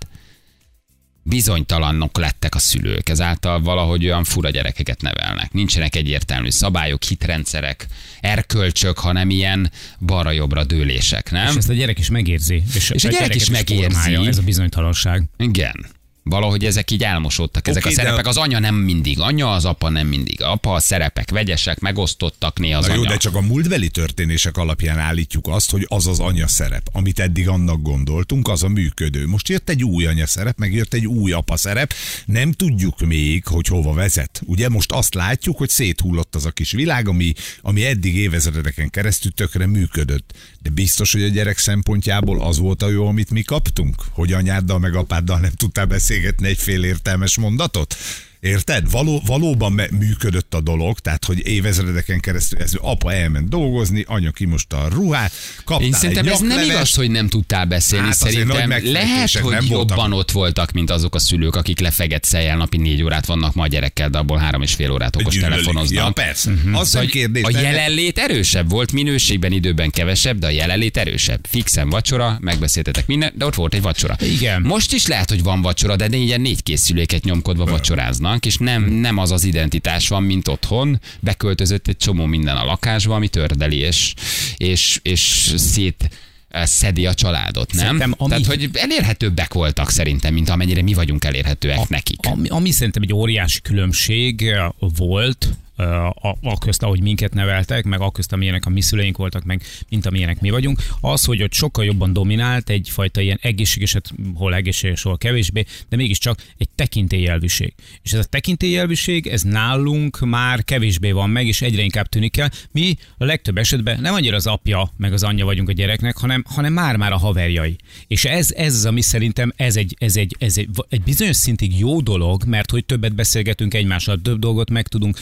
Bizonytalanok 1.29 2.17
lettek 2.17 2.55
a 2.55 2.59
szülők, 2.59 3.09
ezáltal 3.09 3.61
valahogy 3.61 4.05
olyan 4.05 4.23
fura 4.23 4.49
gyerekeket 4.49 5.01
nevelnek. 5.01 5.51
Nincsenek 5.53 5.95
egyértelmű 5.95 6.49
szabályok, 6.49 7.03
hitrendszerek, 7.03 7.87
erkölcsök, 8.19 8.97
hanem 8.99 9.29
ilyen 9.29 9.71
balra-jobbra 9.99 10.63
dőlések, 10.63 11.31
nem? 11.31 11.47
És 11.47 11.55
ezt 11.55 11.69
a 11.69 11.73
gyerek 11.73 11.99
is 11.99 12.09
megérzi. 12.09 12.63
És, 12.75 12.89
És 12.89 13.03
a 13.05 13.09
gyerek 13.09 13.11
gyereket 13.27 13.41
is 13.41 13.49
megérzi. 13.49 13.83
formálja, 13.83 14.27
Ez 14.29 14.37
a 14.37 14.41
bizonytalanság. 14.41 15.23
Igen. 15.37 15.85
Valahogy 16.29 16.65
ezek 16.65 16.91
így 16.91 17.03
elmosódtak, 17.03 17.67
ezek 17.67 17.85
Oké, 17.85 17.93
a 17.93 17.97
de- 17.97 18.03
szerepek. 18.03 18.27
Az 18.27 18.37
anya 18.37 18.59
nem 18.59 18.75
mindig 18.75 19.19
anya, 19.19 19.51
az 19.51 19.65
apa 19.65 19.89
nem 19.89 20.07
mindig 20.07 20.41
apa, 20.41 20.73
a 20.73 20.79
szerepek 20.79 21.31
vegyesek, 21.31 21.79
megosztottak 21.79 22.59
néha 22.59 22.77
az 22.79 22.87
Na 22.87 22.93
jó, 22.93 22.99
anya. 22.99 23.09
de 23.09 23.17
csak 23.17 23.35
a 23.35 23.41
múltbeli 23.41 23.89
történések 23.89 24.57
alapján 24.57 24.99
állítjuk 24.99 25.47
azt, 25.47 25.71
hogy 25.71 25.85
az 25.87 26.07
az 26.07 26.19
anya 26.19 26.47
szerep, 26.47 26.89
amit 26.91 27.19
eddig 27.19 27.47
annak 27.49 27.81
gondoltunk, 27.81 28.47
az 28.47 28.63
a 28.63 28.67
működő. 28.67 29.27
Most 29.27 29.49
jött 29.49 29.69
egy 29.69 29.83
új 29.83 30.05
anya 30.05 30.27
szerep, 30.27 30.57
meg 30.57 30.73
jött 30.73 30.93
egy 30.93 31.05
új 31.05 31.31
apa 31.31 31.57
szerep, 31.57 31.93
nem 32.25 32.51
tudjuk 32.51 32.99
még, 32.99 33.45
hogy 33.45 33.67
hova 33.67 33.93
vezet. 33.93 34.41
Ugye 34.45 34.69
most 34.69 34.91
azt 34.91 35.13
látjuk, 35.13 35.57
hogy 35.57 35.69
széthullott 35.69 36.35
az 36.35 36.45
a 36.45 36.51
kis 36.51 36.71
világ, 36.71 37.07
ami, 37.07 37.33
ami 37.61 37.85
eddig 37.85 38.15
évezredeken 38.15 38.89
keresztül 38.89 39.31
tökre 39.31 39.65
működött. 39.65 40.33
De 40.61 40.69
biztos, 40.69 41.11
hogy 41.11 41.23
a 41.23 41.27
gyerek 41.27 41.57
szempontjából 41.57 42.41
az 42.41 42.57
volt 42.57 42.81
a 42.81 42.89
jó, 42.89 43.07
amit 43.07 43.29
mi 43.29 43.41
kaptunk? 43.41 43.95
Hogy 44.11 44.33
anyáddal 44.33 44.79
meg 44.79 44.95
apáddal 44.95 45.39
nem 45.39 45.51
tudtál 45.51 45.85
beszélgetni 46.17 46.47
egy 46.47 46.57
fél 46.57 46.83
értelmes 46.83 47.37
mondatot? 47.37 47.95
Érted? 48.39 48.91
Való, 48.91 49.21
valóban 49.25 49.71
me- 49.71 49.91
működött 49.91 50.53
a 50.53 50.61
dolog, 50.61 50.99
tehát 50.99 51.25
hogy 51.25 51.47
évezredeken 51.47 52.19
keresztül 52.19 52.59
ez 52.59 52.71
apa 52.81 53.13
elment 53.13 53.49
dolgozni, 53.49 54.03
anya 54.07 54.31
kimosta 54.31 54.77
a 54.77 54.87
ruhát, 54.87 55.31
kaptál 55.63 55.87
Én 55.87 55.93
szerintem 55.93 56.25
egy 56.25 56.31
ez 56.31 56.39
nem 56.39 56.63
igaz, 56.63 56.93
hogy 56.93 57.11
nem 57.11 57.27
tudtál 57.27 57.65
beszélni. 57.65 58.05
Hát 58.05 58.15
szerintem 58.15 58.69
lehet, 58.83 59.31
hogy 59.31 59.51
nem 59.53 59.65
voltak. 59.67 59.87
jobban 59.89 60.13
ott 60.13 60.31
voltak, 60.31 60.71
mint 60.71 60.89
azok 60.89 61.15
a 61.15 61.19
szülők, 61.19 61.55
akik 61.55 61.79
lefegett 61.79 62.23
szejjel 62.23 62.57
napi 62.57 62.77
négy 62.77 63.03
órát 63.03 63.25
vannak 63.25 63.53
ma 63.53 63.63
a 63.63 63.67
gyerekkel, 63.67 64.09
de 64.09 64.17
abból 64.17 64.37
három 64.37 64.61
és 64.61 64.73
fél 64.73 64.91
órát 64.91 65.15
okos 65.15 65.33
gyűlölik. 65.33 65.53
telefonoznak. 65.55 66.05
Ja, 66.05 66.11
persze. 66.11 66.51
Uh-huh. 66.51 66.65
Az 66.67 66.73
nem 66.73 66.83
Szóval 66.85 67.07
kérdés. 67.07 67.43
a 67.43 67.49
jelenlét 67.59 68.17
erősebb 68.17 68.69
volt, 68.69 68.91
minőségben, 68.91 69.51
időben 69.51 69.89
kevesebb, 69.89 70.39
de 70.39 70.47
a 70.47 70.49
jelenlét 70.49 70.97
erősebb. 70.97 71.47
Fixen 71.49 71.89
vacsora, 71.89 72.37
megbeszéltetek 72.41 73.07
minden, 73.07 73.31
de 73.35 73.45
ott 73.45 73.55
volt 73.55 73.73
egy 73.73 73.81
vacsora. 73.81 74.15
Igen. 74.21 74.61
Most 74.61 74.93
is 74.93 75.07
lehet, 75.07 75.29
hogy 75.29 75.43
van 75.43 75.61
vacsora, 75.61 75.95
de 75.95 76.07
négyen 76.07 76.41
négy 76.41 76.63
készüléket 76.63 77.23
nyomkodva 77.23 77.65
vacsoráznak, 77.65 78.25
és 78.45 78.57
nem, 78.57 78.83
nem 78.83 79.17
az 79.17 79.31
az 79.31 79.43
identitás 79.43 80.07
van, 80.07 80.23
mint 80.23 80.47
otthon. 80.47 80.99
Beköltözött 81.19 81.87
egy 81.87 81.97
csomó 81.97 82.25
minden 82.25 82.57
a 82.57 82.65
lakásba, 82.65 83.15
ami 83.15 83.27
tördeli, 83.27 83.77
és, 83.77 84.13
és, 84.57 84.99
és 85.03 85.53
szét 85.55 86.09
eh, 86.49 86.65
szedi 86.65 87.05
a 87.05 87.13
családot, 87.13 87.71
nem? 87.73 87.83
Szerintem 87.83 88.13
ami- 88.17 88.29
Tehát, 88.29 88.45
hogy 88.45 88.69
elérhetőbbek 88.73 89.53
voltak 89.53 89.89
szerintem, 89.89 90.33
mint 90.33 90.49
amennyire 90.49 90.81
mi 90.81 90.93
vagyunk 90.93 91.25
elérhetőek 91.25 91.89
nekik. 91.89 92.19
Ami, 92.21 92.47
ami 92.47 92.71
szerintem 92.71 93.01
egy 93.01 93.13
óriási 93.13 93.61
különbség 93.61 94.53
volt, 94.79 95.47
a, 95.77 96.37
a 96.41 96.57
közt, 96.59 96.83
ahogy 96.83 97.01
minket 97.01 97.33
neveltek, 97.33 97.83
meg 97.83 98.01
a 98.01 98.11
közt, 98.11 98.33
amilyenek 98.33 98.65
a 98.65 98.69
mi 98.69 98.81
szüleink 98.81 99.17
voltak, 99.17 99.43
meg 99.43 99.61
mint 99.89 100.05
amilyenek 100.05 100.41
mi 100.41 100.49
vagyunk, 100.49 100.81
az, 101.01 101.25
hogy 101.25 101.43
ott 101.43 101.53
sokkal 101.53 101.85
jobban 101.85 102.13
dominált 102.13 102.69
egyfajta 102.69 103.21
ilyen 103.21 103.39
egészséges, 103.41 103.93
hát 103.93 104.13
hol 104.35 104.55
egészséges, 104.55 105.01
hol 105.01 105.17
kevésbé, 105.17 105.65
de 105.89 105.95
mégiscsak 105.95 106.39
egy 106.57 106.69
tekintélyelvűség. 106.75 107.73
És 108.03 108.13
ez 108.13 108.19
a 108.19 108.23
tekintélyelvűség, 108.23 109.27
ez 109.27 109.41
nálunk 109.41 110.19
már 110.19 110.63
kevésbé 110.63 111.11
van 111.11 111.29
meg, 111.29 111.47
és 111.47 111.61
egyre 111.61 111.81
inkább 111.81 112.07
tűnik 112.07 112.37
el. 112.37 112.51
Mi 112.71 112.95
a 113.17 113.25
legtöbb 113.25 113.57
esetben 113.57 114.01
nem 114.01 114.13
annyira 114.13 114.35
az 114.35 114.47
apja, 114.47 114.91
meg 114.97 115.13
az 115.13 115.23
anyja 115.23 115.45
vagyunk 115.45 115.69
a 115.69 115.71
gyereknek, 115.71 116.17
hanem, 116.17 116.43
hanem 116.47 116.73
már-már 116.73 117.11
a 117.11 117.17
haverjai. 117.17 117.75
És 118.07 118.25
ez, 118.25 118.51
ez 118.51 118.73
az, 118.73 118.85
ami 118.85 119.01
szerintem 119.01 119.53
ez 119.55 119.75
egy, 119.75 119.95
ez 119.99 120.15
egy, 120.15 120.35
ez 120.39 120.57
egy, 120.57 120.69
egy 120.89 121.01
bizonyos 121.01 121.35
szintig 121.35 121.79
jó 121.79 122.01
dolog, 122.01 122.43
mert 122.45 122.71
hogy 122.71 122.85
többet 122.85 123.15
beszélgetünk 123.15 123.73
egymással, 123.73 124.21
több 124.21 124.39
dolgot 124.39 124.69
meg 124.69 124.87
tudunk 124.87 125.17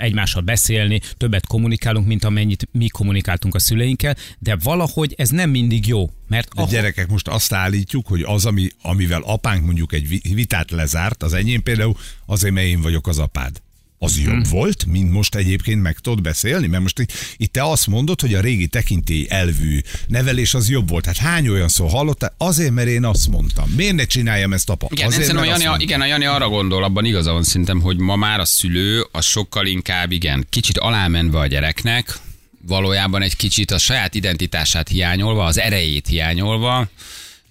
egymással 0.00 0.42
beszélni, 0.42 1.00
többet 1.16 1.46
kommunikálunk, 1.46 2.06
mint 2.06 2.24
amennyit 2.24 2.68
mi 2.72 2.88
kommunikáltunk 2.88 3.54
a 3.54 3.58
szüleinkkel, 3.58 4.16
de 4.38 4.56
valahogy 4.62 5.14
ez 5.16 5.28
nem 5.28 5.50
mindig 5.50 5.86
jó. 5.86 6.10
Mert 6.28 6.54
De 6.54 6.64
gyerekek, 6.64 7.08
most 7.08 7.28
azt 7.28 7.52
állítjuk, 7.52 8.06
hogy 8.06 8.22
az, 8.22 8.46
ami, 8.46 8.68
amivel 8.82 9.22
apánk 9.22 9.64
mondjuk 9.64 9.92
egy 9.92 10.08
vi- 10.08 10.34
vitát 10.34 10.70
lezárt, 10.70 11.22
az 11.22 11.32
enyém 11.32 11.62
például, 11.62 11.96
azért, 12.26 12.54
mert 12.54 12.66
én 12.66 12.80
vagyok 12.80 13.06
az 13.06 13.18
apád. 13.18 13.64
Az 13.98 14.16
Mhm. 14.16 14.30
jobb 14.30 14.48
volt, 14.48 14.84
mint 14.86 15.12
most 15.12 15.34
egyébként 15.34 15.82
meg 15.82 15.98
tudod 15.98 16.22
beszélni? 16.22 16.66
Mert 16.66 16.82
most 16.82 16.98
itt, 16.98 17.12
itt 17.36 17.52
te 17.52 17.64
azt 17.64 17.86
mondod, 17.86 18.20
hogy 18.20 18.34
a 18.34 18.40
régi 18.40 18.66
tekintély 18.66 19.26
elvű 19.28 19.80
nevelés 20.06 20.54
az 20.54 20.68
jobb 20.70 20.88
volt. 20.88 21.06
Hát 21.06 21.16
hány 21.16 21.48
olyan 21.48 21.68
szó 21.68 21.86
hallottál? 21.86 22.34
Azért, 22.38 22.70
mert 22.70 22.88
én 22.88 23.04
azt 23.04 23.28
mondtam. 23.28 23.68
Miért 23.76 23.94
ne 23.94 24.04
csináljam 24.04 24.52
ezt 24.52 24.70
apa? 24.70 24.86
Igen, 24.90 25.06
Azért, 25.06 25.26
nem, 25.26 25.36
mert 25.36 25.46
a 25.48 25.50
Jani, 25.50 25.64
mondtam. 25.64 25.86
igen, 25.88 26.00
a 26.00 26.06
Jani 26.06 26.24
arra 26.24 26.48
gondol, 26.48 26.84
abban 26.84 27.04
igaza 27.04 27.32
van 27.32 27.42
szerintem, 27.42 27.80
hogy 27.80 27.96
ma 27.98 28.16
már 28.16 28.40
a 28.40 28.44
szülő 28.44 29.06
a 29.12 29.20
sokkal 29.20 29.66
inkább, 29.66 30.12
igen, 30.12 30.46
kicsit 30.50 30.78
alámenve 30.78 31.38
a 31.38 31.46
gyereknek, 31.46 32.18
valójában 32.66 33.22
egy 33.22 33.36
kicsit 33.36 33.70
a 33.70 33.78
saját 33.78 34.14
identitását 34.14 34.88
hiányolva, 34.88 35.44
az 35.44 35.58
erejét 35.58 36.06
hiányolva, 36.06 36.88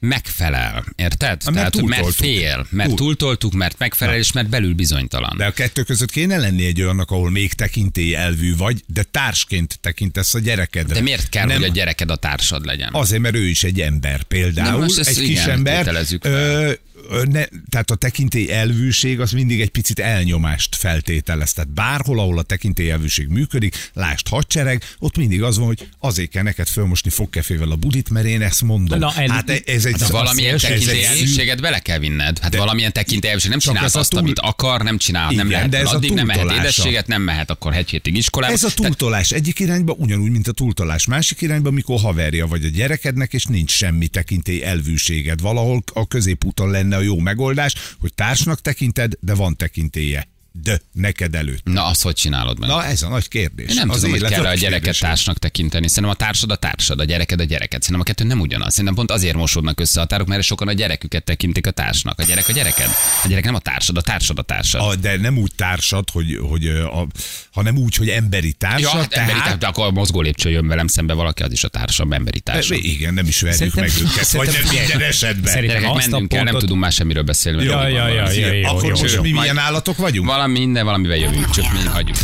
megfelel, 0.08 0.86
érted? 0.96 1.42
mert 1.52 1.72
Tehát, 1.72 1.88
mert 1.88 2.14
fél, 2.14 2.68
mert 2.70 2.88
Túl- 2.90 2.98
túltoltuk, 2.98 3.54
mert 3.54 3.80
megfelel, 3.80 4.16
és 4.16 4.32
mert 4.32 4.50
belül 4.50 4.74
bizonytalan. 4.74 5.38
De 5.38 5.46
a 5.46 5.52
kettő 5.52 5.84
között 5.84 6.12
kéne 6.12 6.38
lenni 6.38 6.66
egy 6.66 6.82
olyannak, 6.82 7.12
ahol 7.12 7.32
még 7.32 7.54
tekintély 7.54 8.16
elvű 8.16 8.56
vagy, 8.56 8.84
de 8.88 9.04
társként 9.04 9.80
tekintesz 9.82 10.34
a 10.34 10.40
gyerekedre. 10.40 10.94
De 10.94 11.02
miért 11.02 11.30
kell, 11.30 11.46
Nem- 11.46 11.58
hogy 11.58 11.70
a 11.70 11.72
gyereked 11.72 12.10
a 12.10 12.16
társad 12.16 12.66
legyen? 12.66 12.90
Azért, 12.92 13.22
mert 13.22 13.36
ő 13.36 13.48
is 13.48 13.64
egy 13.64 13.82
ember 13.82 14.24
például. 14.24 14.84
Egy 14.84 15.20
kis 15.20 15.46
ember. 15.46 16.06
ö, 16.22 16.72
ne, 17.10 17.46
tehát 17.70 17.92
a 17.92 17.96
tekintély 17.96 18.52
elvűség 18.52 19.20
az 19.20 19.32
mindig 19.32 19.62
egy 19.62 19.70
picit 19.70 20.00
elnyomást 20.00 20.76
feltételez. 20.76 21.54
Tehát 21.54 21.70
bárhol, 21.74 22.20
ahol 22.20 22.38
a 22.38 22.44
tekintély 22.44 22.92
elvűség 22.92 23.28
működik, 23.28 23.90
lásd 23.94 24.28
hadsereg, 24.28 24.84
ott 25.00 25.18
mindig 25.18 25.44
az 25.44 25.58
van, 25.58 25.68
hogy 25.68 25.88
azért 26.00 26.30
kell 26.30 26.44
neked 26.44 26.68
fölmosni 26.68 27.10
fogkefével 27.10 27.72
a 27.72 27.76
budit, 27.76 28.10
mert 28.10 28.26
én 28.26 28.42
ezt 28.42 28.62
mondom. 28.62 29.00
Na, 29.00 29.14
el- 29.16 29.30
hát 29.30 29.50
ez 29.50 29.86
egy 29.86 29.96
De 29.96 30.08
valamilyen 30.08 30.58
tekintélyelvűséget 30.58 31.62
bele 31.62 31.80
kell 31.80 32.00
vinned. 32.00 32.40
Hát 32.40 32.52
De- 32.52 32.58
valamilyen 32.58 32.94
tekintélyelvűség. 32.94 33.50
Nem 33.50 33.60
csinálsz 33.60 33.96
azt, 33.96 34.10
túl- 34.10 34.22
amit 34.22 34.40
akar, 34.40 34.82
nem 34.82 34.98
csinál, 34.98 35.26
nem 35.26 35.34
Igen, 35.34 35.48
lehet 35.48 35.70
de 35.70 35.78
ez 35.78 35.92
a 35.92 35.96
addig, 35.96 36.14
nem 36.14 36.26
mehet 36.26 36.52
édességet, 36.52 37.08
nem 37.08 37.22
mehet 37.22 37.50
akkor 37.50 37.74
egy 37.74 37.90
hétig 37.90 38.16
iskolába. 38.16 38.54
Ez 38.54 38.64
a 38.64 38.74
túltolás 38.74 39.32
egyik 39.32 39.60
irányba, 39.60 39.94
ugyanúgy, 39.98 40.32
mint 40.32 40.48
a 40.48 40.52
túltolás 40.52 41.06
másik 41.06 41.42
irányba, 41.42 41.70
amikor 41.70 42.00
haverja 42.00 42.48
vagy 42.48 42.66
a 42.66 42.68
gyerekednek, 42.68 43.34
és 43.34 43.46
nincs 43.46 43.72
semmi 43.72 44.08
tekintély 44.08 44.64
elvűséged. 44.64 45.42
Valahol 45.42 45.84
a 45.94 46.08
középúton 46.08 46.72
lenne 46.72 46.95
a 46.96 47.02
jó 47.02 47.20
megoldás, 47.20 47.74
hogy 48.00 48.14
társnak 48.14 48.62
tekinted, 48.62 49.14
de 49.20 49.34
van 49.34 49.56
tekintélye. 49.56 50.28
De 50.64 50.82
neked 50.92 51.36
előtt. 51.36 51.64
Na, 51.64 51.86
azt 51.86 52.02
hogy 52.02 52.16
csinálod 52.16 52.60
meg? 52.60 52.70
Na 52.70 52.86
ez 52.86 53.02
a 53.02 53.08
nagy 53.08 53.28
kérdés. 53.28 53.70
Én 53.70 53.76
nem 53.76 53.90
Az 53.90 53.96
tudom, 53.96 54.20
hogy 54.20 54.30
kell 54.30 54.46
a 54.46 54.54
gyereket 54.54 55.00
társnak 55.00 55.38
tekinteni. 55.38 55.88
Szerintem 55.88 56.12
a 56.12 56.16
társad 56.16 56.52
a 56.52 56.56
társad, 56.56 57.00
a 57.00 57.04
gyereked 57.04 57.40
a 57.40 57.44
gyereked. 57.44 57.82
Szerintem 57.82 58.00
a 58.00 58.04
kettő 58.04 58.24
nem 58.24 58.40
ugyanaz. 58.40 58.70
Szerintem 58.72 58.96
pont 58.96 59.12
azért 59.12 59.36
mosódnak 59.36 59.80
össze 59.80 59.98
a 59.98 60.02
határok, 60.02 60.28
mert 60.28 60.44
sokan 60.44 60.68
a 60.68 60.74
gyereküket 60.74 61.24
tekintik 61.24 61.68
a 61.68 61.72
társnak. 61.72 62.20
A 62.20 62.24
gyerek 62.24 62.48
a 62.48 62.52
gyereked. 62.52 62.90
A 63.24 63.28
gyerek 63.28 63.44
nem 63.44 63.56
a 63.56 63.60
társad, 63.60 63.98
a 63.98 64.02
társad 64.02 64.40
a 64.40 64.42
társad. 64.42 64.82
A, 64.82 64.96
de 64.96 65.18
nem 65.18 65.38
úgy 65.38 65.52
társad, 65.56 66.10
hogy, 66.10 66.38
hogy 66.50 66.68
a, 66.68 67.08
hanem 67.52 67.78
úgy, 67.78 67.96
hogy 67.96 68.10
emberi 68.10 68.54
társad. 68.54 68.80
Ja, 68.80 68.90
hát 68.90 69.14
emberi, 69.14 69.40
tehát, 69.40 69.60
tehát 69.60 69.64
akkor 69.64 69.86
a 69.86 69.92
mozgó 69.92 70.22
lépcső 70.22 70.50
jön 70.50 70.68
velem 70.68 70.88
szembe 70.88 71.14
valaki, 71.14 71.44
az 71.44 71.52
is 71.52 71.64
a 71.64 71.68
társam, 71.68 72.14
emberi 72.14 72.40
társam. 72.40 72.78
igen, 72.82 73.14
nem 73.14 73.28
is 73.28 73.42
verjük 73.42 73.74
Szerintem- 73.74 74.04
meg 74.04 74.12
őket. 74.12 74.32
Vagy 74.32 74.48
nem 74.48 74.76
minden 74.76 75.08
esetben. 75.08 75.52
Szerintem 75.52 75.78
Gyerekek, 75.80 75.96
azt 75.98 76.08
a 76.08 76.10
mennünk 76.10 76.30
kell, 76.32 76.44
nem 76.44 76.60
tudunk 76.60 76.82
már 76.82 76.92
semmiről 76.92 77.24
beszélni. 77.24 77.64
Ja, 77.64 77.88
ja, 77.88 78.08
ja, 78.08 78.32
ja, 78.32 78.70
Akkor 78.70 78.92
most 78.92 79.22
mi 79.22 79.32
milyen 79.32 79.58
állatok 79.58 79.98
vagyunk? 79.98 80.28
Valami 80.46 80.64
minden, 80.66 80.86
valamivel 80.86 81.18
jövünk, 81.18 81.50
csak 81.50 81.66
mi 81.74 81.90
hagyjuk. 81.90 82.18